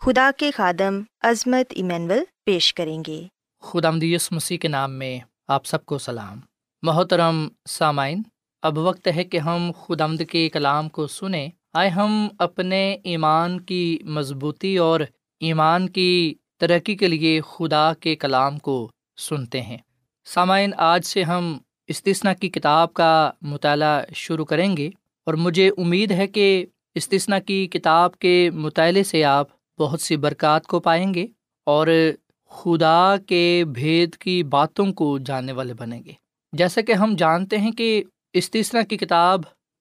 خدا 0.00 0.30
کے 0.36 0.50
خادم 0.50 1.00
عظمت 1.20 1.66
ایمینول 1.70 2.18
پیش 2.44 2.74
کریں 2.74 3.02
گے۔ 3.06 3.22
خدا 3.60 3.90
مدیس 3.90 4.32
مسیح 4.32 4.58
کے 4.58 4.68
نام 4.68 4.92
میں 4.92 5.18
آپ 5.48 5.66
سب 5.66 5.86
کو 5.86 5.98
سلام۔ 5.98 6.40
محترم 6.82 7.48
سامعین، 7.68 8.22
اب 8.62 8.78
وقت 8.78 9.08
ہے 9.16 9.24
کہ 9.24 9.38
ہم 9.38 9.70
خدامد 9.86 10.22
کے 10.30 10.48
کلام 10.48 10.88
کو 10.88 11.06
سنیں۔ 11.06 11.48
آئے 11.72 11.88
ہم 11.88 12.28
اپنے 12.38 12.96
ایمان 13.04 13.60
کی 13.60 13.98
مضبوطی 14.04 14.76
اور 14.76 15.00
ایمان 15.40 15.88
کی 15.88 16.34
ترقی 16.56 16.96
کے 16.96 17.08
لیے 17.08 17.40
خدا 17.40 17.92
کے 18.00 18.16
کلام 18.16 18.58
کو 18.58 18.90
سنتے 19.16 19.62
ہیں۔ 19.62 19.78
سامعین، 20.24 20.70
آج 20.76 21.04
سے 21.04 21.22
ہم 21.22 21.58
استثنا 21.86 22.34
کی 22.34 22.48
کتاب 22.48 22.94
کا 22.94 23.30
مطالعہ 23.42 24.02
شروع 24.14 24.44
کریں 24.44 24.76
گے 24.76 24.90
اور 25.26 25.34
مجھے 25.34 25.70
امید 25.76 26.10
ہے 26.10 26.26
کہ 26.26 26.66
استثنا 26.94 27.38
کی 27.38 27.66
کتاب 27.66 28.18
کے 28.18 28.50
مطالعے 28.54 29.02
سے 29.02 29.24
آپ 29.24 29.46
بہت 29.78 30.00
سی 30.00 30.16
برکات 30.16 30.66
کو 30.66 30.80
پائیں 30.80 31.14
گے 31.14 31.26
اور 31.66 31.86
خدا 32.50 33.14
کے 33.26 33.64
بھید 33.74 34.16
کی 34.16 34.42
باتوں 34.42 34.92
کو 34.92 35.18
جاننے 35.18 35.52
والے 35.52 35.74
بنیں 35.74 36.04
گے۔ 36.04 36.12
جیسا 36.52 36.80
کہ 36.80 36.92
ہم 36.92 37.14
جانتے 37.18 37.58
ہیں 37.58 37.72
کہ 37.72 38.04
استثنا 38.32 38.82
کی 38.82 38.96
کتاب 38.96 39.40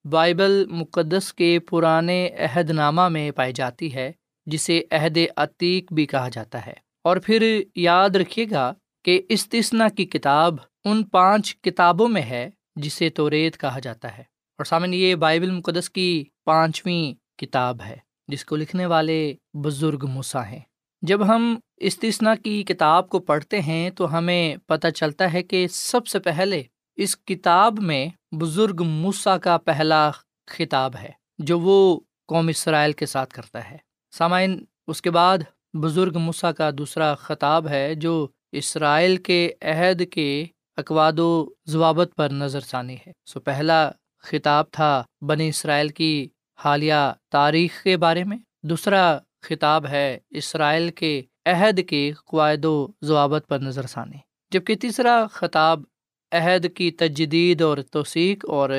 بائبل 0.09 0.65
مقدس 0.69 1.33
کے 1.33 1.59
پرانے 1.59 2.29
عہد 2.29 2.69
نامہ 2.69 3.07
میں 3.07 3.31
پائی 3.31 3.53
جاتی 3.53 3.95
ہے، 3.95 4.11
جسے 4.45 4.81
عہد 4.91 5.17
عتیق 5.37 5.93
بھی 5.93 6.05
کہا 6.05 6.29
جاتا 6.29 6.65
ہے۔ 6.65 6.73
اور 7.03 7.17
پھر 7.17 7.61
یاد 7.75 8.09
رکھیے 8.09 8.45
گا 8.51 8.73
کہ 9.03 9.21
استثنا 9.29 9.89
کی 9.89 10.05
کتاب 10.05 10.55
ان 10.85 11.03
پانچ 11.03 11.61
کتابوں 11.61 12.07
میں 12.07 12.21
ہے 12.21 12.49
جسے 12.75 13.09
تو 13.09 13.29
ریت 13.29 13.59
کہا 13.59 13.79
جاتا 13.79 14.17
ہے۔ 14.17 14.23
اور 14.57 14.65
سامن 14.65 14.93
یہ 14.93 15.15
بائبل 15.15 15.51
مقدس 15.51 15.89
کی 15.89 16.25
پانچویں 16.45 17.39
کتاب 17.39 17.81
ہے۔ 17.81 18.04
جس 18.27 18.45
کو 18.45 18.55
لکھنے 18.55 18.85
والے 18.85 19.35
بزرگ 19.53 20.05
مسا 20.07 20.47
ہیں۔ 20.49 20.59
جب 21.01 21.27
ہم 21.27 21.55
استثنا 21.77 22.35
کی 22.35 22.63
کتاب 22.63 23.09
کو 23.09 23.19
پڑھتے 23.19 23.61
ہیں 23.61 23.89
تو 23.89 24.17
ہمیں 24.17 24.55
پتہ 24.67 24.87
چلتا 24.87 25.33
ہے 25.33 25.43
کہ 25.43 25.67
سب 25.67 26.07
سے 26.07 26.19
پہلے 26.19 26.61
اس 26.97 27.17
کتاب 27.17 27.79
میں 27.79 28.07
بزرگ 28.31 28.83
موسا 28.83 29.37
کا 29.37 29.57
پہلا 29.57 30.11
خطاب 30.47 30.95
ہے، 30.95 31.11
جو 31.39 31.59
وہ 31.59 31.99
قوم 32.27 32.47
اسرائیل 32.47 32.93
کے 32.93 33.05
ساتھ 33.05 33.33
کرتا 33.33 33.69
ہے۔ 33.71 33.77
سامعین، 34.13 34.63
اس 34.87 35.01
کے 35.01 35.11
بعد 35.11 35.37
بزرگ 35.73 36.17
مسا 36.17 36.51
کا 36.51 36.69
دوسرا 36.77 37.13
خطاب 37.15 37.67
ہے، 37.67 37.95
جو 37.95 38.27
اسرائیل 38.51 39.17
کے 39.17 39.51
عہد 39.61 40.01
کے 40.11 40.45
اقواد 40.77 41.19
و 41.19 41.49
ضوابط 41.65 42.15
پر 42.15 42.29
نظر 42.29 42.59
ثانی 42.59 42.95
ہے۔ 43.07 43.11
سو 43.25 43.39
پہلا 43.39 43.89
خطاب 44.23 44.65
تھا 44.71 45.03
بنی 45.21 45.47
اسرائیل 45.47 45.89
کی 45.89 46.27
حالیہ 46.57 47.13
تاریخ 47.29 47.83
کے 47.83 47.97
بارے 47.97 48.23
میں۔ 48.23 48.37
دوسرا 48.63 49.17
خطاب 49.41 49.87
ہے 49.87 50.17
اسرائیل 50.29 50.91
کے 50.91 51.21
عہد 51.45 51.79
کے 51.87 52.11
قواعد 52.25 52.65
و 52.65 52.87
ضوابط 53.01 53.47
پر 53.47 53.59
نظر 53.59 53.87
ثانی۔ 53.87 54.17
جبکہ 54.51 54.75
تیسرا 54.75 55.25
خطاب 55.31 55.83
عہد 56.31 56.65
کی 56.75 56.91
تجدید 56.91 57.61
اور 57.61 57.77
توثیق 57.91 58.45
اور 58.49 58.69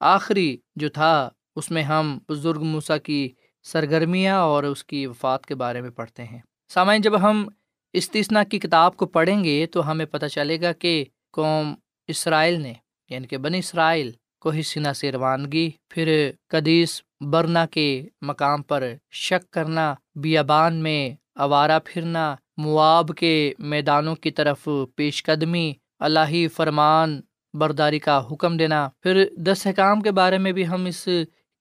آخری 0.00 0.56
جو 0.76 0.88
تھا، 0.88 1.28
اس 1.56 1.70
میں 1.70 1.82
ہم 1.82 2.18
بزرگ 2.28 2.62
موسیٰ 2.62 2.96
کی 3.02 3.28
سرگرمیاں 3.62 4.38
اور 4.40 4.64
اس 4.64 4.84
کی 4.84 5.06
وفات 5.06 5.46
کے 5.46 5.54
بارے 5.54 5.80
میں 5.80 5.90
پڑھتے 5.90 6.24
ہیں۔ 6.24 6.38
سامعین، 6.68 7.00
جب 7.00 7.20
ہم 7.22 7.48
استثنا 7.92 8.44
کی 8.44 8.58
کتاب 8.58 8.96
کو 8.96 9.06
پڑھیں 9.06 9.44
گے 9.44 9.66
تو 9.66 9.90
ہمیں 9.90 10.06
پتہ 10.06 10.26
چلے 10.26 10.60
گا 10.60 10.72
کہ 10.72 11.04
قوم 11.32 11.74
اسرائیل 12.08 12.60
نے 12.60 12.72
یعنی 13.10 13.26
کہ 13.26 13.36
بنی 13.38 13.58
اسرائیل، 13.58 14.10
کو 14.40 14.50
ہی 14.50 14.62
سنا 14.62 14.92
سے 14.92 15.12
روانگی 15.12 15.70
پھر 15.88 16.30
قدیس 16.48 17.02
برنا 17.20 17.66
کے 17.66 18.04
مقام 18.22 18.62
پر 18.62 18.92
شک 19.10 19.50
کرنا، 19.50 19.94
بیابان 20.14 20.76
میں 20.76 21.10
آوارہ 21.34 21.78
پھرنا، 21.84 22.34
مواب 22.56 23.10
کے 23.16 23.52
میدانوں 23.58 24.14
کی 24.14 24.30
طرف 24.30 24.68
پیش 24.96 25.22
قدمی 25.22 25.72
اللہ 25.98 26.48
فرمان 26.56 27.20
برداری 27.54 27.98
کا 27.98 28.22
حکم 28.30 28.56
دینا۔ 28.56 28.88
پھر 29.02 29.24
دس 29.36 29.66
حکام 29.66 30.00
کے 30.00 30.10
بارے 30.10 30.38
میں 30.38 30.52
بھی 30.52 30.66
ہم 30.66 30.84
اس 30.84 31.08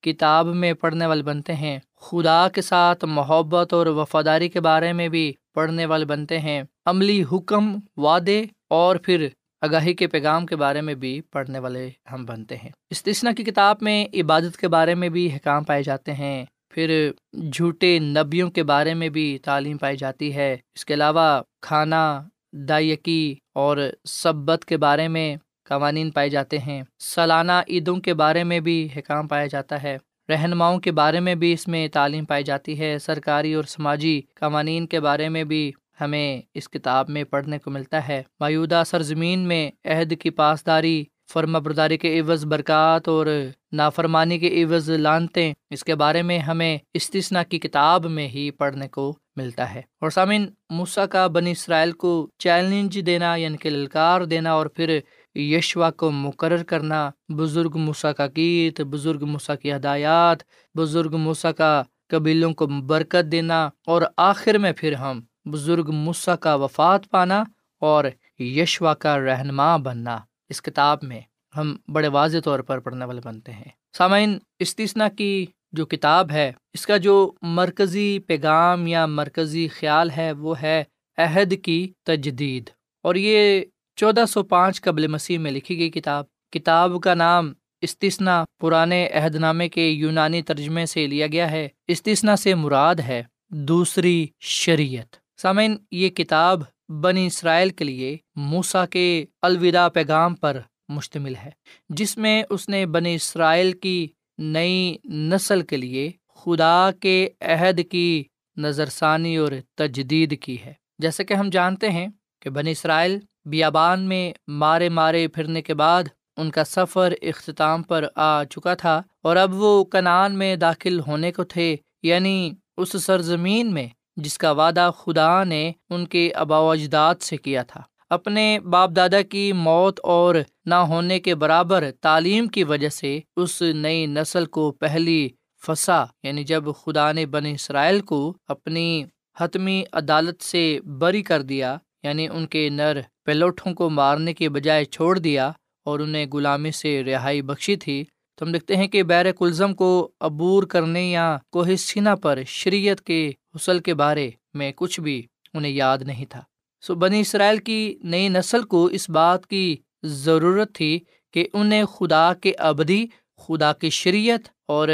کتاب 0.03 0.45
میں 0.45 0.73
پڑھنے 0.73 1.05
والے 1.05 1.23
بنتے 1.23 1.53
ہیں۔ 1.55 1.79
خدا 2.01 2.47
کے 2.53 2.61
ساتھ 2.61 3.05
محبت 3.05 3.73
اور 3.73 3.85
وفاداری 3.87 4.49
کے 4.49 4.59
بارے 4.59 4.93
میں 4.93 5.09
بھی 5.09 5.33
پڑھنے 5.53 5.85
والے 5.85 6.05
بنتے 6.05 6.39
ہیں۔ 6.39 6.63
عملی 6.85 7.23
حکم، 7.31 7.75
وعدے 7.97 8.43
اور 8.69 8.95
پھر 8.95 9.27
آگاہی 9.61 9.93
کے 9.93 10.07
پیغام 10.07 10.45
کے 10.45 10.55
بارے 10.55 10.81
میں 10.81 10.95
بھی 10.95 11.21
پڑھنے 11.21 11.59
والے 11.59 11.89
ہم 12.11 12.25
بنتے 12.25 12.55
ہیں۔ 12.55 12.69
استثنا 12.89 13.31
کی 13.31 13.43
کتاب 13.43 13.77
میں 13.81 14.05
عبادت 14.13 14.57
کے 14.57 14.67
بارے 14.67 14.95
میں 14.95 15.09
بھی 15.09 15.35
حکام 15.35 15.63
پائے 15.63 15.83
جاتے 15.83 16.13
ہیں۔ 16.13 16.45
پھر 16.69 17.11
جھوٹے 17.53 17.99
نبیوں 17.99 18.51
کے 18.51 18.63
بارے 18.63 18.93
میں 18.93 19.09
بھی 19.09 19.37
تعلیم 19.37 19.77
پائی 19.77 19.97
جاتی 19.97 20.35
ہے۔ 20.35 20.57
اس 20.75 20.85
کے 20.85 20.93
علاوہ 20.93 21.41
کھانا، 21.61 22.23
دائیکی 22.53 23.35
اور 23.55 23.77
سبت 24.03 24.65
کے 24.65 24.77
بارے 24.77 25.07
میں 25.07 25.35
قوانین 25.65 26.11
پائے 26.11 26.29
جاتے 26.29 26.57
ہیں۔ 26.57 26.83
سالانہ 26.99 27.51
عیدوں 27.69 27.95
کے 27.95 28.13
بارے 28.13 28.43
میں 28.43 28.59
بھی 28.59 28.89
حکام 28.97 29.27
پایا 29.27 29.45
جاتا 29.45 29.83
ہے۔ 29.83 29.97
رہنماؤں 30.29 30.79
کے 30.79 30.91
بارے 30.91 31.19
میں 31.19 31.35
بھی 31.35 31.53
اس 31.53 31.67
میں 31.67 31.87
تعلیم 31.87 32.25
پائی 32.25 32.43
جاتی 32.43 32.79
ہے۔ 32.79 32.99
سرکاری 32.99 33.53
اور 33.53 33.63
سماجی 33.63 34.21
قوانین 34.35 34.87
کے 34.87 34.99
بارے 34.99 35.29
میں 35.29 35.43
بھی 35.43 35.71
ہمیں 36.01 36.41
اس 36.53 36.69
کتاب 36.69 37.09
میں 37.09 37.23
پڑھنے 37.23 37.59
کو 37.59 37.71
ملتا 37.71 38.07
ہے۔ 38.07 38.23
مایودہ 38.39 38.83
سرزمین 38.85 39.39
میں 39.39 39.71
عہد 39.85 40.13
کی 40.19 40.29
پاسداری 40.29 41.03
فرما 41.33 41.59
برداری 41.59 41.97
کے 41.97 42.19
عوض، 42.19 42.45
برکات 42.45 43.07
اور 43.07 43.25
نافرمانی 43.71 44.39
کے 44.39 44.63
عوض 44.63 44.89
لانتے 44.89 45.53
اس 45.69 45.83
کے 45.83 45.95
بارے 45.95 46.21
میں 46.21 46.39
ہمیں 46.39 46.77
استثنا 46.93 47.43
کی 47.43 47.59
کتاب 47.59 48.05
میں 48.05 48.27
ہی 48.27 48.51
پڑھنے 48.51 48.87
کو 48.87 49.17
ملتا 49.35 49.73
ہے۔ 49.73 49.81
اور 50.01 50.09
سامعین 50.09 50.45
موسا 50.69 51.05
کا 51.05 51.27
بنی 51.27 51.51
اسرائیل 51.51 51.91
کو 51.91 52.29
چیلنج 52.37 52.99
دینا 53.05 53.35
یعنی 53.35 53.57
کہ 53.57 53.69
للکار 53.69 54.21
دینا 54.21 54.51
اور 54.51 54.65
پھر 54.65 54.99
یشوا 55.35 55.91
کو 55.91 56.11
مقرر 56.11 56.63
کرنا، 56.63 57.09
بزرگ 57.29 57.77
موسا 57.77 58.11
کا 58.11 58.27
گیت، 58.35 58.81
بزرگ 58.81 59.25
موسا 59.25 59.55
کی 59.55 59.73
ہدایات، 59.73 60.37
بزرگ 60.77 61.17
موسا 61.17 61.51
کا 61.51 61.83
قبیلوں 62.07 62.53
کو 62.53 62.67
برکت 62.67 63.31
دینا 63.31 63.69
اور 63.85 64.01
آخر 64.17 64.57
میں 64.57 64.71
پھر 64.77 64.93
ہم 64.93 65.21
بزرگ 65.51 65.91
موسا 65.93 66.35
کا 66.35 66.55
وفات 66.55 67.09
پانا 67.09 67.43
اور 67.79 68.05
یشوا 68.41 68.93
کا 68.93 69.19
رہنما 69.19 69.77
بننا۔ 69.77 70.17
اس 70.49 70.61
کتاب 70.61 70.97
میں 71.01 71.21
ہم 71.57 71.77
بڑے 71.87 72.07
واضح 72.07 72.37
طور 72.43 72.59
پر 72.59 72.79
پڑھنے 72.79 73.05
والے 73.05 73.21
بنتے 73.23 73.51
ہیں۔ 73.51 73.69
سامعین 73.97 74.39
استثنا 74.59 75.09
کی 75.09 75.45
جو 75.71 75.85
کتاب 75.85 76.31
ہے، 76.31 76.51
اس 76.73 76.85
کا 76.85 76.97
جو 76.97 77.31
مرکزی 77.41 78.19
پیغام 78.19 78.87
یا 78.87 79.05
مرکزی 79.05 79.67
خیال 79.67 80.09
ہے، 80.17 80.31
وہ 80.31 80.61
ہے 80.61 80.83
عہد 81.17 81.53
کی 81.63 81.93
تجدید۔ 82.05 82.69
اور 83.03 83.15
یہ 83.15 83.61
چودہ 83.95 84.25
سو 84.29 84.43
پانچ 84.43 84.81
قبل 84.81 85.07
مسیح 85.07 85.39
میں 85.39 85.51
لکھی 85.51 85.77
گئی 85.77 85.89
کتاب۔ 85.89 86.25
کتاب 86.51 86.91
کا 87.03 87.13
نام 87.13 87.53
استثنا 87.81 88.45
پرانے 88.59 89.07
عہد 89.07 89.35
نامے 89.35 89.69
کے 89.69 89.89
یونانی 89.89 90.41
ترجمے 90.41 90.85
سے 90.85 91.07
لیا 91.07 91.27
گیا 91.27 91.51
ہے۔ 91.51 91.67
استثنا 91.87 92.35
سے 92.35 92.55
مراد 92.55 92.95
ہے 92.95 93.23
دوسری 93.49 94.27
شریعت۔ 94.39 95.16
سامعین، 95.39 95.77
یہ 95.91 96.09
کتاب 96.09 96.61
بنی 96.89 97.25
اسرائیل 97.25 97.69
کے 97.69 97.83
لیے 97.83 98.17
موسا 98.35 98.85
کے 98.85 99.25
الوداع 99.41 99.87
پیغام 99.89 100.35
پر 100.35 100.59
مشتمل 100.89 101.35
ہے، 101.35 101.49
جس 101.89 102.17
میں 102.17 102.43
اس 102.49 102.69
نے 102.69 102.85
بنی 102.85 103.15
اسرائیل 103.15 103.71
کی 103.71 104.07
نئی 104.37 104.97
نسل 105.03 105.61
کے 105.61 105.77
لیے 105.77 106.11
خدا 106.35 106.89
کے 106.99 107.29
عہد 107.41 107.79
کی 107.91 108.23
نظر 108.57 108.85
ثانی 108.85 109.35
اور 109.37 109.51
تجدید 109.75 110.39
کی 110.41 110.57
ہے۔ 110.65 110.73
جیسے 110.99 111.23
کہ 111.23 111.33
ہم 111.33 111.49
جانتے 111.49 111.89
ہیں 111.89 112.07
کہ 112.41 112.49
بنی 112.49 112.71
اسرائیل 112.71 113.19
بیابان 113.45 114.07
میں 114.07 114.33
مارے 114.47 114.89
مارے 114.89 115.27
پھرنے 115.27 115.61
کے 115.61 115.73
بعد 115.73 116.03
ان 116.37 116.49
کا 116.51 116.63
سفر 116.63 117.13
اختتام 117.21 117.83
پر 117.83 118.05
آ 118.15 118.43
چکا 118.43 118.73
تھا 118.73 119.01
اور 119.23 119.35
اب 119.35 119.53
وہ 119.53 119.83
کنان 119.83 120.37
میں 120.37 120.55
داخل 120.55 120.99
ہونے 120.99 121.31
کو 121.31 121.43
تھے 121.43 121.75
یعنی 122.03 122.51
اس 122.77 122.95
سرزمین 123.03 123.73
میں 123.73 123.87
جس 124.17 124.37
کا 124.37 124.51
وعدہ 124.51 124.91
خدا 124.97 125.43
نے 125.43 125.71
ان 125.89 126.05
کے 126.05 126.31
آبا 126.35 126.59
و 126.59 126.69
اجداد 126.71 127.15
سے 127.21 127.37
کیا 127.37 127.63
تھا۔ 127.63 127.81
اپنے 128.09 128.59
باپ 128.59 128.89
دادا 128.95 129.21
کی 129.21 129.51
موت 129.53 129.99
اور 130.03 130.35
نہ 130.65 130.75
ہونے 130.75 131.19
کے 131.19 131.35
برابر 131.35 131.83
تعلیم 132.01 132.47
کی 132.47 132.63
وجہ 132.63 132.89
سے 132.89 133.19
اس 133.35 133.61
نئی 133.61 134.05
نسل 134.05 134.45
کو 134.45 134.71
پہلی 134.71 135.29
فسا 135.63 136.03
یعنی 136.23 136.43
جب 136.43 136.63
خدا 136.85 137.11
نے 137.11 137.25
بن 137.25 137.45
اسرائیل 137.45 137.99
کو 137.99 138.33
اپنی 138.47 139.05
حتمی 139.39 139.83
عدالت 139.93 140.43
سے 140.43 140.79
بری 140.99 141.21
کر 141.23 141.41
دیا 141.41 141.77
یعنی 142.03 142.27
ان 142.27 142.47
کے 142.47 142.69
نر 142.69 142.99
پیلوٹوں 143.25 143.73
کو 143.73 143.89
مارنے 143.89 144.33
کے 144.33 144.49
بجائے 144.49 144.85
چھوڑ 144.85 145.17
دیا 145.19 145.51
اور 145.85 145.99
انہیں 145.99 146.25
غلامی 146.33 146.71
سے 146.71 147.03
رہائی 147.03 147.41
بخشی 147.41 147.75
تھی، 147.75 148.03
تو 148.37 148.45
ہم 148.45 148.51
دیکھتے 148.51 148.75
ہیں 148.75 148.87
کہ 148.87 149.03
بیر 149.03 149.31
کلزم 149.31 149.73
کو 149.73 150.11
عبور 150.19 150.63
کرنے 150.63 151.03
یا 151.11 151.37
کوہ 151.51 151.75
سینا 151.75 152.15
پر 152.15 152.39
شریعت 152.47 153.01
کے 153.01 153.31
حسل 153.57 153.79
کے 153.79 153.93
بارے 153.93 154.29
میں 154.53 154.71
کچھ 154.75 154.99
بھی 154.99 155.25
انہیں 155.53 155.71
یاد 155.71 155.97
نہیں 155.97 156.25
تھا۔ 156.29 156.41
سو 156.81 156.95
بنی 156.95 157.19
اسرائیل 157.19 157.57
کی 157.57 157.99
نئی 158.03 158.29
نسل 158.29 158.63
کو 158.63 158.85
اس 158.85 159.09
بات 159.09 159.47
کی 159.47 159.77
ضرورت 160.03 160.75
تھی 160.75 160.99
کہ 161.33 161.47
انہیں 161.53 161.85
خدا 161.85 162.33
کے 162.33 162.53
ابدی، 162.57 163.05
خدا 163.37 163.73
کی 163.73 163.89
شریعت 163.89 164.49
اور 164.67 164.87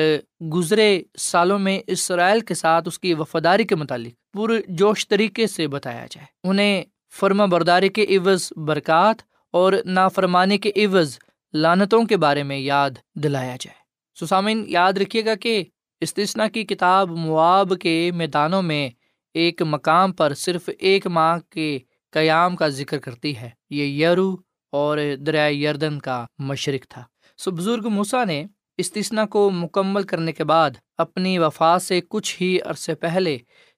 گزرے 0.54 1.04
سالوں 1.18 1.60
میں 1.60 1.80
اسرائیل 1.88 2.40
کے 2.40 2.54
ساتھ 2.54 2.88
اس 2.88 3.00
کی 3.00 3.14
وفاداری 3.14 3.64
کے 3.64 3.76
متعلق 3.76 4.34
پورے 4.34 4.62
جوش 4.68 5.08
طریقے 5.08 5.48
سے 5.48 5.68
بتایا 5.68 6.06
جائے۔ 6.12 6.26
انہیں 6.44 6.84
فرما 7.20 7.46
برداری 7.46 7.90
کے 7.90 8.06
عوض 8.10 8.54
برکات 8.58 9.16
اور 9.52 9.74
نافرمانی 9.86 10.58
کے 10.58 10.72
عوض 10.76 11.18
لانتوں 11.54 12.04
کے 12.04 12.18
بارے 12.18 12.44
میں 12.44 12.58
یاد 12.58 12.92
دلایا 13.16 13.56
جائے۔ 13.60 13.84
سسامین 14.26 14.66
یاد 14.68 14.94
رکھیے 14.94 15.26
گا 15.26 15.36
کہ 15.36 15.64
استثنا 16.02 16.48
کی 16.48 16.64
کتاب 16.64 17.10
مواب 17.10 17.74
کے 17.82 18.12
میدانوں 18.16 18.62
میں 18.62 18.90
ایک 19.34 19.62
مقام 19.62 20.12
پر 20.12 20.34
صرف 20.34 20.70
ایک 20.80 21.08
ماہ 21.08 21.40
کے 21.50 21.80
قیام 22.12 22.56
کا 22.56 22.68
ذکر 22.68 22.98
کرتی 22.98 23.38
ہے۔ 23.38 23.50
یہ 23.70 23.86
یرو 23.86 24.36
اور 24.72 24.98
دریائے 25.26 25.54
یردن 25.54 26.00
کا 26.00 26.26
مشرق 26.38 26.88
تھا۔ 26.90 27.04
سو 27.38 27.52
بزرگ 27.52 27.88
موسا 27.90 28.24
نے 28.24 28.46
استثنا 28.78 29.26
کو 29.26 29.50
مکمل 29.50 30.04
کرنے 30.04 30.32
کے 30.32 30.44
بعد 30.44 30.72
اپنی 30.98 31.38
وفات 31.40 31.82
سے 31.82 32.02
کچھ 32.10 32.42
ہی 32.42 32.62
عرصے 32.62 32.96
پہلے 32.96 33.38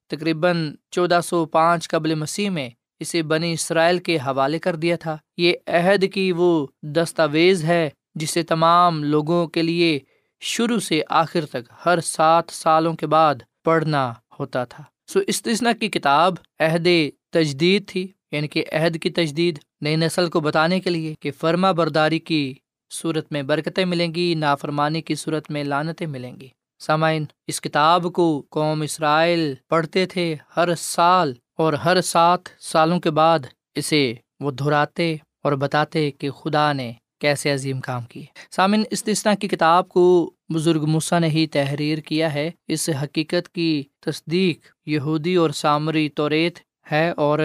تقریباً 0.09 0.75
چودہ 0.91 1.19
سو 1.23 1.45
پانچ 1.45 1.89
قبل 1.89 2.15
مسیح 2.15 2.49
میں 2.49 2.69
اسے 2.99 3.21
بنی 3.21 3.53
اسرائیل 3.53 3.97
کے 3.97 4.15
حوالے 4.15 4.59
کر 4.59 4.75
دیا 4.75 4.95
تھا۔ 4.95 5.17
یہ 5.37 5.53
عہد 5.67 6.05
کی 6.13 6.31
وہ 6.31 6.67
دستاویز 6.81 7.63
ہے 7.63 7.89
جسے 8.15 8.43
تمام 8.43 9.03
لوگوں 9.03 9.47
کے 9.47 9.61
لیے 9.61 9.99
شروع 10.41 10.79
سے 10.79 11.01
آخر 11.09 11.45
تک 11.45 11.71
ہر 11.85 11.99
سات 11.99 12.43
سالوں 12.51 12.93
کے 12.93 13.07
بعد 13.07 13.35
پڑھنا 13.63 14.13
ہوتا 14.39 14.63
تھا۔ 14.63 14.83
سو 15.07 15.19
استثنا 15.27 15.73
کی 15.73 15.89
کتاب 15.89 16.33
عہد 16.59 16.87
تجدید 17.31 17.87
تھی 17.87 18.07
یعنی 18.31 18.47
کہ 18.47 18.63
عہد 18.73 18.97
کی 19.01 19.09
تجدید 19.09 19.59
نئی 19.81 19.95
نسل 19.95 20.29
کو 20.29 20.39
بتانے 20.39 20.79
کے 20.79 20.89
لیے 20.89 21.15
کہ 21.19 21.31
فرما 21.31 21.71
برداری 21.71 22.19
کی 22.19 22.53
صورت 22.91 23.31
میں 23.31 23.43
برکتیں 23.43 23.85
ملیں 23.85 24.15
گی، 24.15 24.35
نافرمانی 24.35 25.01
کی 25.01 25.15
صورت 25.15 25.51
میں 25.51 25.63
لانتیں 25.63 26.07
ملیں 26.07 26.39
گی۔ 26.39 26.47
سامعین، 26.79 27.25
اس 27.47 27.61
کتاب 27.61 28.07
کو 28.13 28.43
قوم 28.49 28.81
اسرائیل 28.81 29.53
پڑھتے 29.69 30.05
تھے 30.05 30.35
ہر 30.57 30.75
سال 30.75 31.33
اور 31.57 31.73
ہر 31.73 32.01
سات 32.01 32.39
سالوں 32.59 32.99
کے 32.99 33.11
بعد 33.11 33.39
اسے 33.75 34.13
وہ 34.39 34.51
دہراتے 34.51 35.15
اور 35.43 35.53
بتاتے 35.53 36.11
کہ 36.11 36.29
خدا 36.29 36.73
نے 36.73 36.91
کیسے 37.25 37.51
عظیم 37.51 37.81
کام 37.81 38.03
کیے 38.03 38.25
سامن 38.51 38.83
استثنا 38.91 39.35
کی 39.35 39.47
کتاب 39.47 39.89
کو 39.89 40.33
بزرگ 40.53 40.85
مسا 40.85 41.19
نے 41.19 41.27
ہی 41.27 41.47
تحریر 41.47 41.97
کیا 41.97 42.33
ہے۔ 42.33 42.51
اس 42.67 42.89
حقیقت 43.03 43.49
کی 43.49 43.83
تصدیق 43.99 44.59
یہودی 44.85 45.35
اور 45.35 45.49
سامری 45.49 46.09
توریت 46.09 46.59
ہے 46.91 47.11
اور 47.11 47.39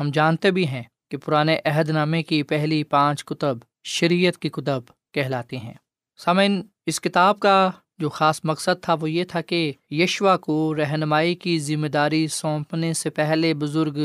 ہم 0.00 0.10
جانتے 0.10 0.50
بھی 0.50 0.66
ہیں 0.66 0.82
کہ 1.10 1.16
پرانے 1.16 1.58
عہد 1.64 1.88
نامے 1.90 2.22
کی 2.22 2.42
پہلی 2.42 2.84
پانچ 2.84 3.24
کتب 3.24 3.58
شریعت 3.84 4.38
کی 4.38 4.48
کتب 4.48 4.80
کہلاتی 5.14 5.56
ہیں۔ 5.56 5.74
سامعین 6.16 6.62
اس 6.86 7.00
کتاب 7.00 7.40
کا 7.40 7.70
جو 7.98 8.08
خاص 8.08 8.40
مقصد 8.44 8.82
تھا 8.82 8.94
وہ 9.00 9.10
یہ 9.10 9.24
تھا 9.24 9.40
کہ 9.40 9.72
یشوا 9.90 10.36
کو 10.36 10.74
رہنمائی 10.74 11.34
کی 11.34 11.58
ذمہ 11.58 11.86
داری 11.86 12.26
سونپنے 12.26 12.92
سے 12.92 13.10
پہلے 13.10 13.54
بزرگ 13.54 13.98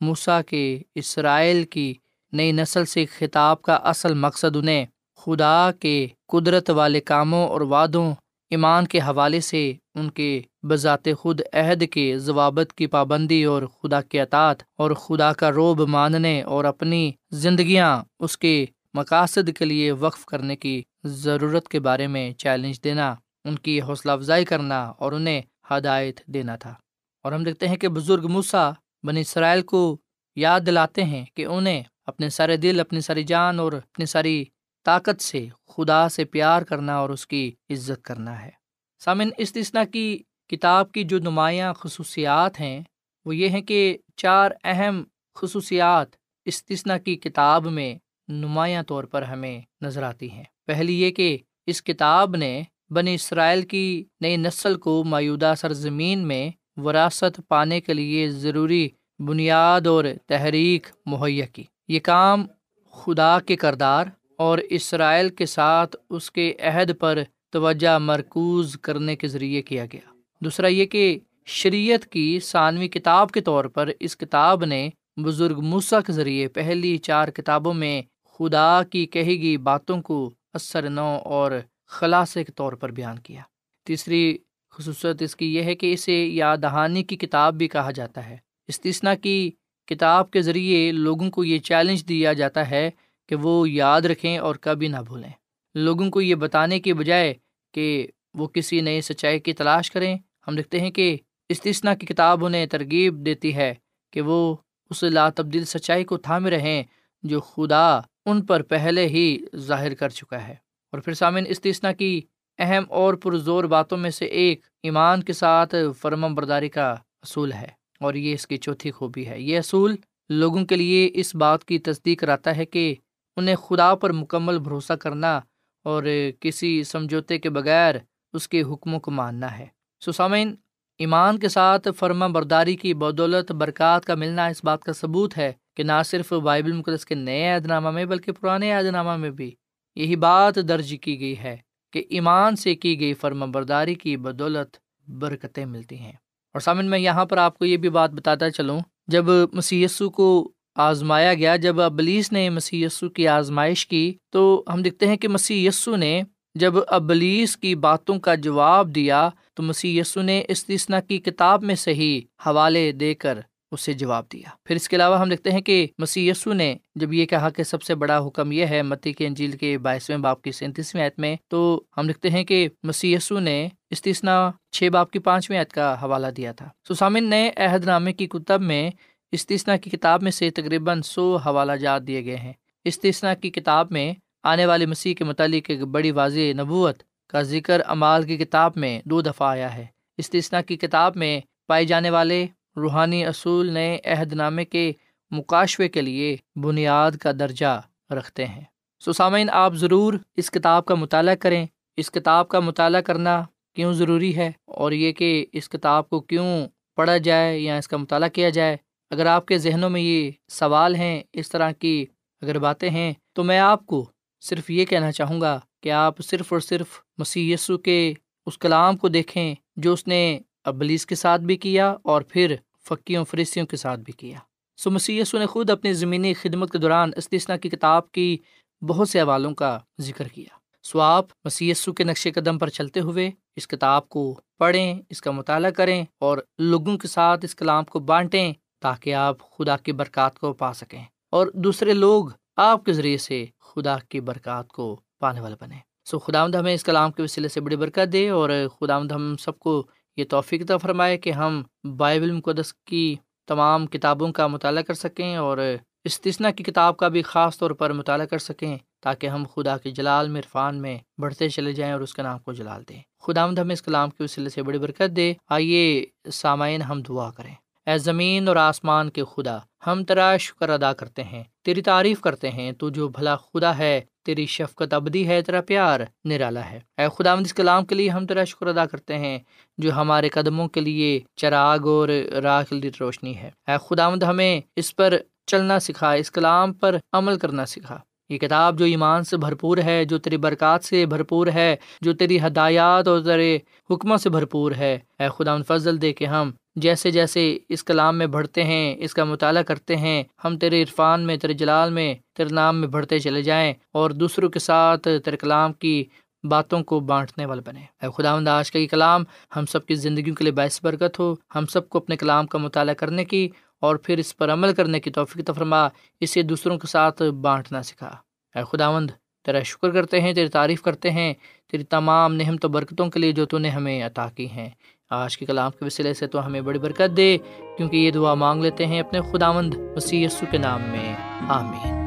موسا 0.00 0.42
کے 0.42 0.82
اسرائیل 0.94 1.64
کی 1.64 1.94
نئی 2.32 2.52
نسل 2.52 2.84
سے 2.84 3.06
خطاب 3.06 3.62
کا 3.62 3.74
اصل 3.74 4.14
مقصد 4.14 4.56
انہیں 4.56 4.86
خدا 5.16 5.70
کے 5.80 6.06
قدرت 6.28 6.70
والے 6.70 7.00
کاموں 7.00 7.48
اور 7.48 7.60
وعدوں، 7.60 8.14
ایمان 8.50 8.86
کے 8.86 8.98
حوالے 8.98 9.40
سے 9.40 9.72
ان 9.94 10.10
کے 10.10 10.42
بذات 10.62 11.08
خود 11.18 11.40
عہد 11.52 11.84
کے 11.90 12.18
ضوابط 12.18 12.72
کی 12.72 12.86
پابندی 12.86 13.44
اور 13.44 13.62
خدا 13.62 14.00
کے 14.00 14.20
اطاط 14.20 14.62
اور 14.78 14.90
خدا 14.90 15.32
کا 15.32 15.52
روب 15.52 15.88
ماننے 15.88 16.42
اور 16.42 16.64
اپنی 16.64 17.12
زندگیاں 17.30 18.04
اس 18.20 18.38
کے 18.38 18.66
مقاصد 18.94 19.50
کے 19.58 19.64
لیے 19.64 19.92
وقف 19.92 20.24
کرنے 20.24 20.56
کی 20.56 20.82
ضرورت 21.04 21.68
کے 21.68 21.80
بارے 21.80 22.06
میں 22.06 22.32
چیلنج 22.32 22.84
دینا، 22.84 23.14
ان 23.44 23.56
کی 23.56 23.82
حوصلہ 23.82 24.12
افزائی 24.12 24.44
کرنا 24.44 24.84
اور 24.84 25.12
انہیں 25.12 25.42
ہدایت 25.70 26.26
دینا 26.26 26.56
تھا۔ 26.56 26.74
اور 27.22 27.32
ہم 27.32 27.44
دیکھتے 27.44 27.68
ہیں 27.68 27.76
کہ 27.76 27.88
بزرگ 27.88 28.28
موسا 28.28 28.70
بن 29.02 29.16
اسرائیل 29.16 29.62
کو 29.62 29.96
یاد 30.36 30.60
دلاتے 30.66 31.04
ہیں 31.04 31.24
کہ 31.34 31.44
انہیں 31.44 31.82
اپنے 32.10 32.28
سارے 32.28 32.56
دل، 32.56 32.80
اپنی 32.80 33.00
ساری 33.00 33.22
جان 33.22 33.58
اور 33.58 33.72
اپنی 33.72 34.06
ساری 34.06 34.44
طاقت 34.84 35.22
سے، 35.22 35.46
خدا 35.66 36.08
سے 36.08 36.24
پیار 36.24 36.62
کرنا 36.62 36.96
اور 36.96 37.10
اس 37.10 37.26
کی 37.26 37.52
عزت 37.70 38.04
کرنا 38.04 38.42
ہے۔ 38.42 38.50
سامن 38.98 39.30
استثنا 39.38 39.84
کی 39.84 40.18
کتاب 40.48 40.92
کی 40.92 41.04
جو 41.04 41.18
نمایاں 41.18 41.74
خصوصیات 41.74 42.60
ہیں، 42.60 42.80
وہ 43.24 43.36
یہ 43.36 43.48
ہیں 43.48 43.60
کہ 43.60 43.98
چار 44.16 44.50
اہم 44.64 45.04
خصوصیات 45.34 46.08
استثنا 46.44 46.98
کی 46.98 47.16
کتاب 47.16 47.66
میں 47.66 47.94
نمایاں 48.28 48.82
طور 48.82 49.04
پر 49.04 49.22
ہمیں 49.22 49.60
نظر 49.80 50.02
آتی 50.02 50.30
ہیں۔ 50.30 50.44
پہلی 50.66 51.02
یہ 51.02 51.10
کہ 51.10 51.38
اس 51.66 51.82
کتاب 51.82 52.36
نے 52.36 52.62
بنی 52.90 53.14
اسرائیل 53.14 53.62
کی 53.62 54.04
نئی 54.20 54.36
نسل 54.36 54.78
کو 54.78 55.04
موجودہ 55.04 55.52
سرزمین 55.56 56.28
میں 56.28 56.50
وراثت 56.76 57.40
پانے 57.48 57.80
کے 57.80 57.94
لیے 57.94 58.30
ضروری 58.30 58.88
بنیاد 59.18 59.86
اور 59.86 60.04
تحریک 60.26 60.86
مہیا 61.06 61.46
کی۔ 61.46 61.64
یہ 61.90 62.00
کام 62.00 62.46
خدا 62.92 63.38
کے 63.46 63.56
کردار 63.56 64.06
اور 64.38 64.58
اسرائیل 64.58 65.28
کے 65.28 65.46
ساتھ 65.46 65.96
اس 66.10 66.30
کے 66.30 66.54
عہد 66.60 66.90
پر 66.98 67.18
توجہ 67.52 67.98
مرکوز 67.98 68.76
کرنے 68.82 69.16
کے 69.16 69.28
ذریعے 69.28 69.62
کیا 69.62 69.84
گیا۔ 69.92 70.12
دوسرا 70.40 70.66
یہ 70.66 70.84
کہ 70.84 71.18
شریعت 71.46 72.06
کی 72.06 72.40
ثانوی 72.42 72.88
کتاب 72.88 73.30
کے 73.30 73.40
طور 73.40 73.64
پر 73.64 73.90
اس 74.00 74.16
کتاب 74.16 74.64
نے 74.64 74.90
بزرگ 75.16 75.60
موسا 75.60 76.00
کے 76.00 76.12
ذریعے 76.12 76.48
پہلی 76.48 76.98
چار 76.98 77.28
کتابوں 77.28 77.74
میں 77.74 78.02
خدا 78.38 78.82
کی 78.82 79.06
کہی 79.06 79.42
گئی 79.42 79.56
باتوں 79.56 80.02
کو 80.02 80.30
اثر 80.54 80.90
نو 80.90 81.18
اور 81.24 81.52
خلاصے 81.86 82.44
کے 82.44 82.52
طور 82.52 82.72
پر 82.72 82.90
بیان 82.90 83.18
کیا۔ 83.18 83.42
تیسری 83.86 84.38
خصوصیت 84.70 85.22
اس 85.22 85.36
کی 85.36 85.54
یہ 85.54 85.62
ہے 85.62 85.74
کہ 85.74 85.92
اسے 85.92 86.26
یاد 86.26 86.56
دہانی 86.62 87.02
کی 87.02 87.16
کتاب 87.16 87.54
بھی 87.54 87.68
کہا 87.68 87.90
جاتا 87.90 88.28
ہے۔ 88.30 88.36
استثنا 88.68 89.14
کی 89.14 89.50
کتاب 89.90 90.30
کے 90.30 90.42
ذریعے 90.42 90.92
لوگوں 90.92 91.30
کو 91.30 91.44
یہ 91.44 91.58
چیلنج 91.58 92.08
دیا 92.08 92.32
جاتا 92.32 92.70
ہے 92.70 92.90
کہ 93.28 93.34
وہ 93.34 93.70
یاد 93.70 94.00
رکھیں 94.00 94.38
اور 94.38 94.54
کبھی 94.54 94.88
نہ 94.88 94.96
بھولیں۔ 94.96 95.30
لوگوں 95.74 96.10
کو 96.10 96.20
یہ 96.20 96.34
بتانے 96.34 96.80
کے 96.80 96.94
بجائے 96.94 97.34
کہ 97.74 98.06
وہ 98.34 98.46
کسی 98.46 98.80
نئے 98.80 99.00
سچائی 99.00 99.40
کی 99.40 99.52
تلاش 99.52 99.90
کریں۔ 99.90 100.18
ہم 100.48 100.56
دیکھتے 100.56 100.80
ہیں 100.80 100.90
کہ 100.90 101.16
استثنا 101.48 101.94
کی 101.94 102.06
کتاب 102.06 102.44
انہیں 102.44 102.66
ترغیب 102.66 103.26
دیتی 103.26 103.54
ہے 103.54 103.74
کہ 104.12 104.20
وہ 104.20 104.56
اس 104.90 105.02
لا 105.02 105.28
تبدیل 105.28 105.64
سچائی 105.64 106.04
کو 106.04 106.16
تھامے 106.16 106.50
رہیں 106.50 106.82
جو 107.22 107.40
خدا 107.40 108.00
ان 108.26 108.46
پر 108.46 108.62
پہلے 108.62 109.06
ہی 109.08 109.38
ظاہر 109.56 109.94
کر 109.94 110.08
چکا 110.08 110.48
ہے۔ 110.48 110.54
اور 110.92 111.00
پھر 111.00 111.14
سامعین 111.14 111.44
استثنا 111.48 111.92
کی 111.92 112.20
اہم 112.58 112.84
اور 112.88 113.14
پرزور 113.14 113.64
باتوں 113.64 113.98
میں 113.98 114.10
سے 114.10 114.24
ایک 114.24 114.60
ایمان 114.82 115.22
کے 115.22 115.32
ساتھ 115.32 115.74
فرم 115.98 116.34
برداری 116.34 116.68
کا 116.68 116.92
اصول 117.22 117.52
ہے۔ 117.52 117.79
اور 118.00 118.14
یہ 118.14 118.34
اس 118.34 118.46
کی 118.46 118.56
چوتھی 118.56 118.90
خوبی 118.90 119.26
ہے۔ 119.26 119.40
یہ 119.40 119.58
اصول 119.58 119.96
لوگوں 120.28 120.64
کے 120.64 120.76
لیے 120.76 121.10
اس 121.14 121.34
بات 121.34 121.64
کی 121.64 121.78
تصدیق 121.78 122.20
کراتا 122.20 122.56
ہے 122.56 122.64
کہ 122.64 122.94
انہیں 123.36 123.56
خدا 123.56 123.94
پر 123.94 124.12
مکمل 124.12 124.58
بھروسہ 124.58 124.92
کرنا 124.92 125.40
اور 125.84 126.02
کسی 126.40 126.82
سمجھوتے 126.84 127.38
کے 127.38 127.50
بغیر 127.50 127.94
اس 128.32 128.48
کے 128.48 128.62
حکموں 128.62 129.00
کو 129.00 129.10
ماننا 129.10 129.58
ہے۔ 129.58 129.66
سسامین 130.04 130.54
ایمان 130.98 131.38
کے 131.38 131.48
ساتھ 131.48 131.88
فرما 131.98 132.26
برداری 132.26 132.76
کی 132.76 132.94
بدولت، 132.94 133.52
برکات 133.52 134.04
کا 134.04 134.14
ملنا 134.14 134.46
اس 134.46 134.64
بات 134.64 134.84
کا 134.84 134.92
ثبوت 134.92 135.38
ہے 135.38 135.52
کہ 135.76 135.82
نہ 135.82 136.02
صرف 136.04 136.32
بائبل 136.32 136.72
مقدس 136.72 137.04
کے 137.04 137.14
نئے 137.14 137.48
عہد 137.48 137.66
نامہ 137.66 137.90
میں 137.90 138.04
بلکہ 138.04 138.32
پرانے 138.32 138.72
عہد 138.72 138.84
نامہ 138.84 139.16
میں 139.16 139.30
بھی 139.30 139.50
یہی 139.96 140.16
بات 140.16 140.58
درج 140.68 140.94
کی 141.02 141.20
گئی 141.20 141.38
ہے 141.38 141.56
کہ 141.92 142.04
ایمان 142.08 142.56
سے 142.56 142.74
کی 142.74 143.00
گئی 143.00 143.14
فرما 143.14 143.46
برداری 143.46 143.94
کی 143.94 144.16
بدولت، 144.16 144.76
برکتیں 145.08 145.64
ملتی 145.66 145.98
ہیں۔ 145.98 146.12
اور 146.54 146.60
سامن، 146.60 146.86
میں 146.86 146.98
یہاں 146.98 147.24
پر 147.24 147.36
آپ 147.36 147.58
کو 147.58 147.64
یہ 147.64 147.76
بھی 147.76 147.88
بات 147.88 148.10
بتاتا 148.10 148.50
چلوں۔ 148.50 148.80
جب 149.08 149.24
مسی 149.52 149.86
کو 150.14 150.52
آزمایا 150.74 151.34
گیا، 151.34 151.56
جب 151.56 151.80
ابلیس 151.80 152.32
نے 152.32 152.50
مسی 152.50 152.86
کی 153.14 153.28
آزمائش 153.28 153.86
کی، 153.86 154.14
تو 154.30 154.64
ہم 154.68 154.82
دیکھتے 154.82 155.06
ہیں 155.06 155.16
کہ 155.16 155.28
مسی 155.28 155.68
نے 155.96 156.22
جب 156.54 156.74
ابلیس 156.88 157.56
کی 157.56 157.74
باتوں 157.74 158.18
کا 158.18 158.34
جواب 158.34 158.94
دیا، 158.94 159.28
تو 159.54 159.62
مسی 159.62 160.00
نے 160.16 160.42
استثنا 160.48 161.00
کی 161.00 161.18
کتاب 161.18 161.62
میں 161.62 161.74
صحیح 161.74 162.20
حوالے 162.46 162.92
دے 162.92 163.14
کر 163.14 163.38
اسے 163.70 163.92
جواب 163.92 164.24
دیا۔ 164.32 164.48
پھر 164.64 164.76
اس 164.76 164.88
کے 164.88 164.96
علاوہ 164.96 165.18
ہم 165.18 165.28
دیکھتے 165.28 165.50
ہیں 165.50 165.60
کہ 165.60 165.86
مسی 165.98 166.32
نے 166.46 166.76
جب 166.94 167.12
یہ 167.12 167.26
کہا 167.26 167.50
کہ 167.50 167.62
سب 167.62 167.82
سے 167.82 167.94
بڑا 167.94 168.26
حکم 168.26 168.52
یہ 168.52 168.66
ہے 168.66 168.82
متی 168.82 169.12
کے 169.12 169.26
انجیل 169.26 169.52
کے 169.52 169.78
بائیسویں 169.78 170.18
باپ 170.18 170.42
کی 170.42 170.52
سینتیسویں 170.52 171.04
عید 171.04 171.12
میں، 171.18 171.36
تو 171.48 171.82
ہم 171.96 172.06
دیکھتے 172.06 172.30
ہیں 172.30 172.44
کہ 172.44 172.68
مسی 172.82 173.16
نے 173.30 173.68
استثنا 173.90 174.50
چھ 174.72 174.88
باپ 174.92 175.10
کی 175.10 175.18
پانچویں 175.18 175.58
عید 175.58 175.72
کا 175.72 175.96
حوالہ 176.02 176.26
دیا 176.26 176.52
تھا۔ 176.52 176.68
سسامن 176.88 177.24
نے 177.24 177.50
عہد 177.56 177.84
نامے 177.84 178.12
کی 178.12 178.26
کتب 178.26 178.60
میں 178.60 178.90
استثنا 179.32 179.76
کی 179.76 179.90
کتاب 179.90 180.22
میں 180.22 180.30
سے 180.30 180.50
تقریباً 180.50 181.02
سو 181.02 181.36
حوالہ 181.36 181.72
جات 181.72 182.06
دیے 182.06 182.24
گئے 182.24 182.36
ہیں۔ 182.36 182.52
استثنا 182.84 183.34
کی 183.34 183.50
کتاب 183.50 183.86
میں 183.90 184.12
آنے 184.42 184.66
والے 184.66 184.86
مسیح 184.86 185.14
کے 185.14 185.24
متعلق 185.24 185.70
ایک 185.70 185.80
بڑی 185.80 186.10
واضح 186.10 186.52
نبوت 186.58 187.02
کا 187.28 187.42
ذکر 187.42 187.80
امال 187.86 188.22
کی 188.22 188.36
کتاب 188.36 188.72
میں 188.76 189.00
دو 189.04 189.20
دفعہ 189.20 189.48
آیا 189.48 189.74
ہے۔ 189.74 189.86
استثنا 190.18 190.62
کی 190.62 190.76
کتاب 190.76 191.16
میں 191.16 191.40
پائے 191.68 191.84
جانے 191.84 192.10
والے 192.10 192.46
روحانی 192.76 193.26
اصول 193.26 193.70
نئے 193.70 193.98
عہد 194.04 194.32
نامے 194.32 194.64
کے 194.64 194.92
مقاشوے 195.30 195.88
کے 195.88 196.00
لیے 196.00 196.36
بنیاد 196.56 197.10
کا 197.10 197.32
درجہ 197.32 197.80
رکھتے 198.10 198.46
ہیں۔ 198.46 198.64
سسامین 199.04 199.50
آپ 199.50 199.74
ضرور 199.74 200.14
اس 200.36 200.50
کتاب 200.50 200.84
کا 200.84 200.94
مطالعہ 200.94 201.34
کریں۔ 201.34 201.66
اس 201.96 202.10
کتاب 202.10 202.48
کا 202.48 202.60
مطالعہ 202.60 203.00
کرنا 203.00 203.44
کیوں 203.74 203.92
ضروری 203.92 204.36
ہے؟ 204.36 204.50
اور 204.64 204.92
یہ 204.92 205.12
کہ 205.12 205.46
اس 205.52 205.68
کتاب 205.68 206.10
کو 206.10 206.20
کیوں 206.20 206.66
پڑھا 206.96 207.16
جائے 207.16 207.58
یا 207.58 207.76
اس 207.76 207.88
کا 207.88 207.96
مطالعہ 207.96 208.28
کیا 208.28 208.48
جائے؟ 208.48 208.76
اگر 209.10 209.26
آپ 209.26 209.46
کے 209.46 209.58
ذہنوں 209.58 209.90
میں 209.90 210.00
یہ 210.00 210.30
سوال 210.48 210.94
ہیں 210.94 211.22
اس 211.32 211.50
طرح 211.50 211.72
کی 211.72 212.06
اگر 212.42 212.58
باتیں 212.58 212.90
ہیں، 212.90 213.12
تو 213.32 213.44
میں 213.44 213.58
آپ 213.58 213.86
کو 213.86 214.10
صرف 214.40 214.70
یہ 214.70 214.84
کہنا 214.84 215.12
چاہوں 215.12 215.40
گا 215.40 215.60
کہ 215.82 215.92
آپ 215.92 216.18
صرف 216.18 216.52
اور 216.52 216.60
صرف 216.60 216.86
مسی 217.18 217.52
یسو 217.52 217.78
کے 217.78 218.12
اس 218.46 218.58
کلام 218.58 218.96
کو 218.96 219.08
دیکھیں 219.08 219.54
جو 219.76 219.92
اس 219.92 220.06
نے 220.06 220.38
ابلیس 220.64 221.06
کے 221.06 221.14
ساتھ 221.14 221.42
بھی 221.42 221.56
کیا 221.56 221.94
اور 222.02 222.22
پھر 222.22 222.54
فقیوں 222.88 223.24
فریسیوں 223.24 223.66
کے 223.66 223.76
ساتھ 223.76 224.00
بھی 224.00 224.12
کیا۔ 224.12 224.38
سو 224.76 224.90
مسی 224.90 225.22
نے 225.32 225.46
خود 225.46 225.70
اپنی 225.70 225.92
زمینی 225.92 226.34
خدمت 226.34 226.72
کے 226.72 226.78
دوران 226.78 227.10
استثنا 227.16 227.56
کی 227.56 227.68
کتاب 227.68 228.10
کی 228.12 228.36
بہت 228.82 229.08
سے 229.08 229.20
حوالوں 229.20 229.54
کا 229.54 229.78
ذکر 230.00 230.28
کیا۔ 230.28 230.58
سو 230.82 231.00
آپ 231.00 231.26
مسی 231.44 231.72
کے 231.96 232.04
نقش 232.04 232.28
قدم 232.34 232.58
پر 232.58 232.68
چلتے 232.68 233.00
ہوئے 233.00 233.30
اس 233.56 233.68
کتاب 233.68 234.08
کو 234.08 234.40
پڑھیں، 234.58 235.02
اس 235.10 235.20
کا 235.20 235.30
مطالعہ 235.30 235.70
کریں 235.70 236.04
اور 236.18 236.38
لوگوں 236.58 236.98
کے 236.98 237.08
ساتھ 237.08 237.44
اس 237.44 237.54
کلام 237.54 237.84
کو 237.84 237.98
بانٹیں 237.98 238.52
تاکہ 238.80 239.14
آپ 239.14 239.36
خدا 239.50 239.76
کی 239.76 239.92
برکات 239.92 240.38
کو 240.38 240.52
پا 240.52 240.72
سکیں 240.72 241.04
اور 241.30 241.46
دوسرے 241.54 241.92
لوگ 241.92 242.24
آپ 242.56 242.84
کے 242.84 242.92
ذریعے 242.92 243.18
سے 243.18 243.46
خدا 243.60 243.96
کی 244.08 244.20
برکات 244.20 244.68
کو 244.68 245.00
پانے 245.18 245.40
والے 245.40 245.56
بنے 245.60 245.76
سو 246.04 246.18
خدا 246.18 246.44
ہمیں 246.44 246.74
اس 246.74 246.84
کلام 246.84 247.12
کے 247.12 247.22
وسیلے 247.22 247.48
سے 247.48 247.60
بڑی 247.60 247.76
برکت 247.76 248.12
دے 248.12 248.28
اور 248.28 248.50
خدا 248.80 248.96
ہم 248.96 249.36
سب 249.36 249.58
کو 249.58 249.86
یہ 250.20 250.24
توفیق 250.28 250.72
فرمائے 250.82 251.18
کہ 251.18 251.30
ہم 251.30 251.62
بائبل 251.96 252.32
مقدس 252.32 252.74
کی 252.74 253.16
تمام 253.46 253.86
کتابوں 253.86 254.32
کا 254.32 254.46
مطالعہ 254.46 254.82
کر 254.82 254.94
سکیں 254.94 255.36
اور 255.36 255.58
استثنا 256.04 256.50
کی 256.50 256.64
کتاب 256.64 256.96
کا 256.96 257.08
بھی 257.08 257.22
خاص 257.22 257.58
طور 257.58 257.70
پر 257.70 257.92
مطالعہ 257.92 258.26
کر 258.26 258.38
سکیں 258.38 258.78
تاکہ 259.00 259.26
ہم 259.26 259.44
خدا 259.54 259.76
کے 259.76 259.90
جلال 259.90 260.28
میں، 260.28 260.40
عرفان 260.40 260.82
میں 260.82 260.98
بڑھتے 261.18 261.48
چلے 261.48 261.72
جائیں 261.72 261.92
اور 261.92 262.00
اس 262.00 262.14
کے 262.14 262.22
نام 262.22 262.38
کو 262.38 262.52
جلال 262.52 262.82
دیں۔ 262.88 263.00
خدا 263.20 263.42
آمد 263.42 263.58
ہمیں 263.58 263.72
اس 263.72 263.82
کلام 263.82 264.10
کے 264.10 264.24
وسیلے 264.24 264.48
سے 264.48 264.62
بڑی 264.62 264.78
برکت 264.78 265.16
دے۔ 265.16 265.34
آئیے 265.48 266.06
سامعین 266.32 266.82
ہم 266.82 267.02
دعا 267.02 267.30
کریں۔ 267.30 267.54
اے 267.86 267.98
زمین 267.98 268.48
اور 268.48 268.56
آسمان 268.56 269.10
کے 269.10 269.22
خدا، 269.36 269.58
ہم 269.86 270.04
تیرا 270.04 270.36
شکر 270.36 270.68
ادا 270.68 270.92
کرتے 270.92 271.24
ہیں، 271.24 271.44
تیری 271.64 271.82
تعریف 271.82 272.20
کرتے 272.20 272.50
ہیں، 272.50 272.72
تو 272.72 272.90
جو 272.90 273.08
بھلا 273.08 273.36
خدا 273.36 273.78
ہے 273.78 274.00
تیری 274.24 274.46
شفقت 274.46 274.94
ابدی 274.94 275.28
ہے، 275.28 275.42
تیرا 275.42 275.60
پیار 275.60 276.00
نرالا 276.24 276.70
ہے۔ 276.70 276.80
اے 276.98 277.06
خدا 277.18 277.32
اس 277.32 277.54
کلام 277.54 277.84
کے 277.84 277.94
لیے 277.94 278.08
ہم 278.08 278.26
تیرا 278.26 278.44
شکر 278.44 278.66
ادا 278.66 278.86
کرتے 278.86 279.18
ہیں، 279.18 279.38
جو 279.78 279.92
ہمارے 279.92 280.28
قدموں 280.28 280.68
کے 280.68 280.80
لیے 280.80 281.20
چراغ 281.36 281.88
اور 281.88 282.08
راہ 282.42 282.62
روشنی 283.00 283.36
ہے۔ 283.36 283.50
اے 283.66 283.76
خدا 283.88 284.08
ہمیں 284.30 284.60
اس 284.76 284.96
پر 284.96 285.14
چلنا 285.46 285.78
سکھا، 285.78 286.12
اس 286.12 286.30
کلام 286.30 286.72
پر 286.72 286.96
عمل 287.12 287.38
کرنا 287.38 287.66
سکھا۔ 287.66 287.98
یہ 288.28 288.38
کتاب 288.38 288.78
جو 288.78 288.84
ایمان 288.84 289.24
سے 289.24 289.36
بھرپور 289.36 289.78
ہے، 289.78 290.04
جو 290.04 290.18
تیری 290.18 290.36
برکات 290.36 290.84
سے 290.84 291.06
بھرپور 291.06 291.46
ہے، 291.46 291.76
جو 292.00 292.12
تیری 292.12 292.40
ہدایات 292.40 293.08
اور 293.08 293.20
تیرے 293.20 293.58
حکموں 293.90 294.16
سے 294.16 294.30
بھرپور 294.30 294.72
ہے۔ 294.72 294.98
اے 295.18 295.28
خدا 295.36 295.56
فضل 295.68 296.02
دے 296.02 296.12
کے 296.12 296.26
ہم 296.26 296.50
جیسے 296.76 297.10
جیسے 297.10 297.58
اس 297.68 297.84
کلام 297.84 298.18
میں 298.18 298.26
بڑھتے 298.26 298.64
ہیں، 298.64 298.94
اس 298.98 299.14
کا 299.14 299.24
مطالعہ 299.24 299.62
کرتے 299.62 299.96
ہیں، 299.96 300.22
ہم 300.44 300.58
تیرے 300.58 300.82
عرفان 300.82 301.20
میں، 301.20 301.36
تیرے 301.36 301.52
جلال 301.52 301.90
میں، 301.90 302.14
تیرے 302.36 302.54
نام 302.54 302.80
میں 302.80 302.88
بڑھتے 302.88 303.18
چلے 303.18 303.42
جائیں 303.42 303.74
اور 303.92 304.10
دوسروں 304.10 304.48
کے 304.48 304.58
ساتھ 304.58 305.08
تیرے 305.24 305.36
کلام 305.36 305.72
کی 305.72 306.04
باتوں 306.44 306.84
کو 306.84 307.00
بانٹنے 307.00 307.46
والے 307.46 307.62
بنے 307.66 307.80
اے 307.80 308.08
خدا 308.16 308.38
آج 308.50 308.72
کا 308.72 308.78
یہ 308.78 308.86
کلام 308.86 309.24
ہم 309.56 309.66
سب 309.66 309.86
کی 309.86 309.94
زندگیوں 309.94 310.34
کے 310.36 310.44
لیے 310.44 310.52
باعث 310.52 310.80
برکت 310.82 311.18
ہو۔ 311.18 311.34
ہم 311.54 311.66
سب 311.66 311.88
کو 311.88 311.98
اپنے 311.98 312.16
کلام 312.16 312.46
کا 312.46 312.58
مطالعہ 312.58 312.94
کرنے 312.94 313.24
کی 313.24 313.48
اور 313.80 313.96
پھر 313.96 314.18
اس 314.18 314.36
پر 314.36 314.52
عمل 314.52 314.74
کرنے 314.74 315.00
کی 315.00 315.10
توفیق 315.10 315.46
تفرما 315.46 315.88
اسے 316.20 316.42
دوسروں 316.42 316.78
کے 316.78 316.86
ساتھ 316.86 317.22
بانٹنا 317.22 317.82
سکھا۔ 317.82 318.16
اے 318.54 318.62
خداوند، 318.72 319.10
تیرا 319.44 319.62
شکر 319.62 319.90
کرتے 319.90 320.20
ہیں، 320.20 320.32
تیری 320.32 320.48
تعریف 320.48 320.82
کرتے 320.82 321.10
ہیں، 321.10 321.34
تیری 321.70 321.84
تمام 321.84 322.34
نہمت 322.34 322.64
و 322.64 322.68
برکتوں 322.68 323.06
کے 323.06 323.18
لیے 323.20 323.32
جو 323.32 323.46
تو 323.46 323.58
نے 323.58 323.68
ہمیں 323.68 324.02
عطا 324.02 324.26
کی 324.34 324.50
ہیں۔ 324.50 324.70
آج 325.10 325.38
کے 325.38 325.46
کلام 325.46 325.70
کے 325.70 325.84
وسیلے 325.84 326.14
سے 326.14 326.26
تو 326.26 326.46
ہمیں 326.46 326.60
بڑی 326.60 326.78
برکت 326.78 327.16
دے، 327.16 327.38
کیونکہ 327.76 327.96
یہ 327.96 328.10
دعا 328.10 328.34
مانگ 328.34 328.62
لیتے 328.62 328.86
ہیں 328.86 329.00
اپنے 329.00 329.20
خداوند 329.20 329.74
وسیع 329.96 330.28
کے 330.50 330.58
نام 330.58 330.82
میں۔ 330.82 331.16
آمین۔ 331.48 332.00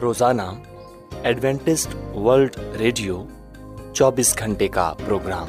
روزانہ 0.00 0.42
ایڈوینٹسٹ 1.22 2.16
ورلڈ 2.16 2.56
ریڈیو 2.78 3.24
چوبیس 3.92 4.38
گھنٹے 4.38 4.68
کا 4.68 4.94
پروگرام۔ 5.06 5.48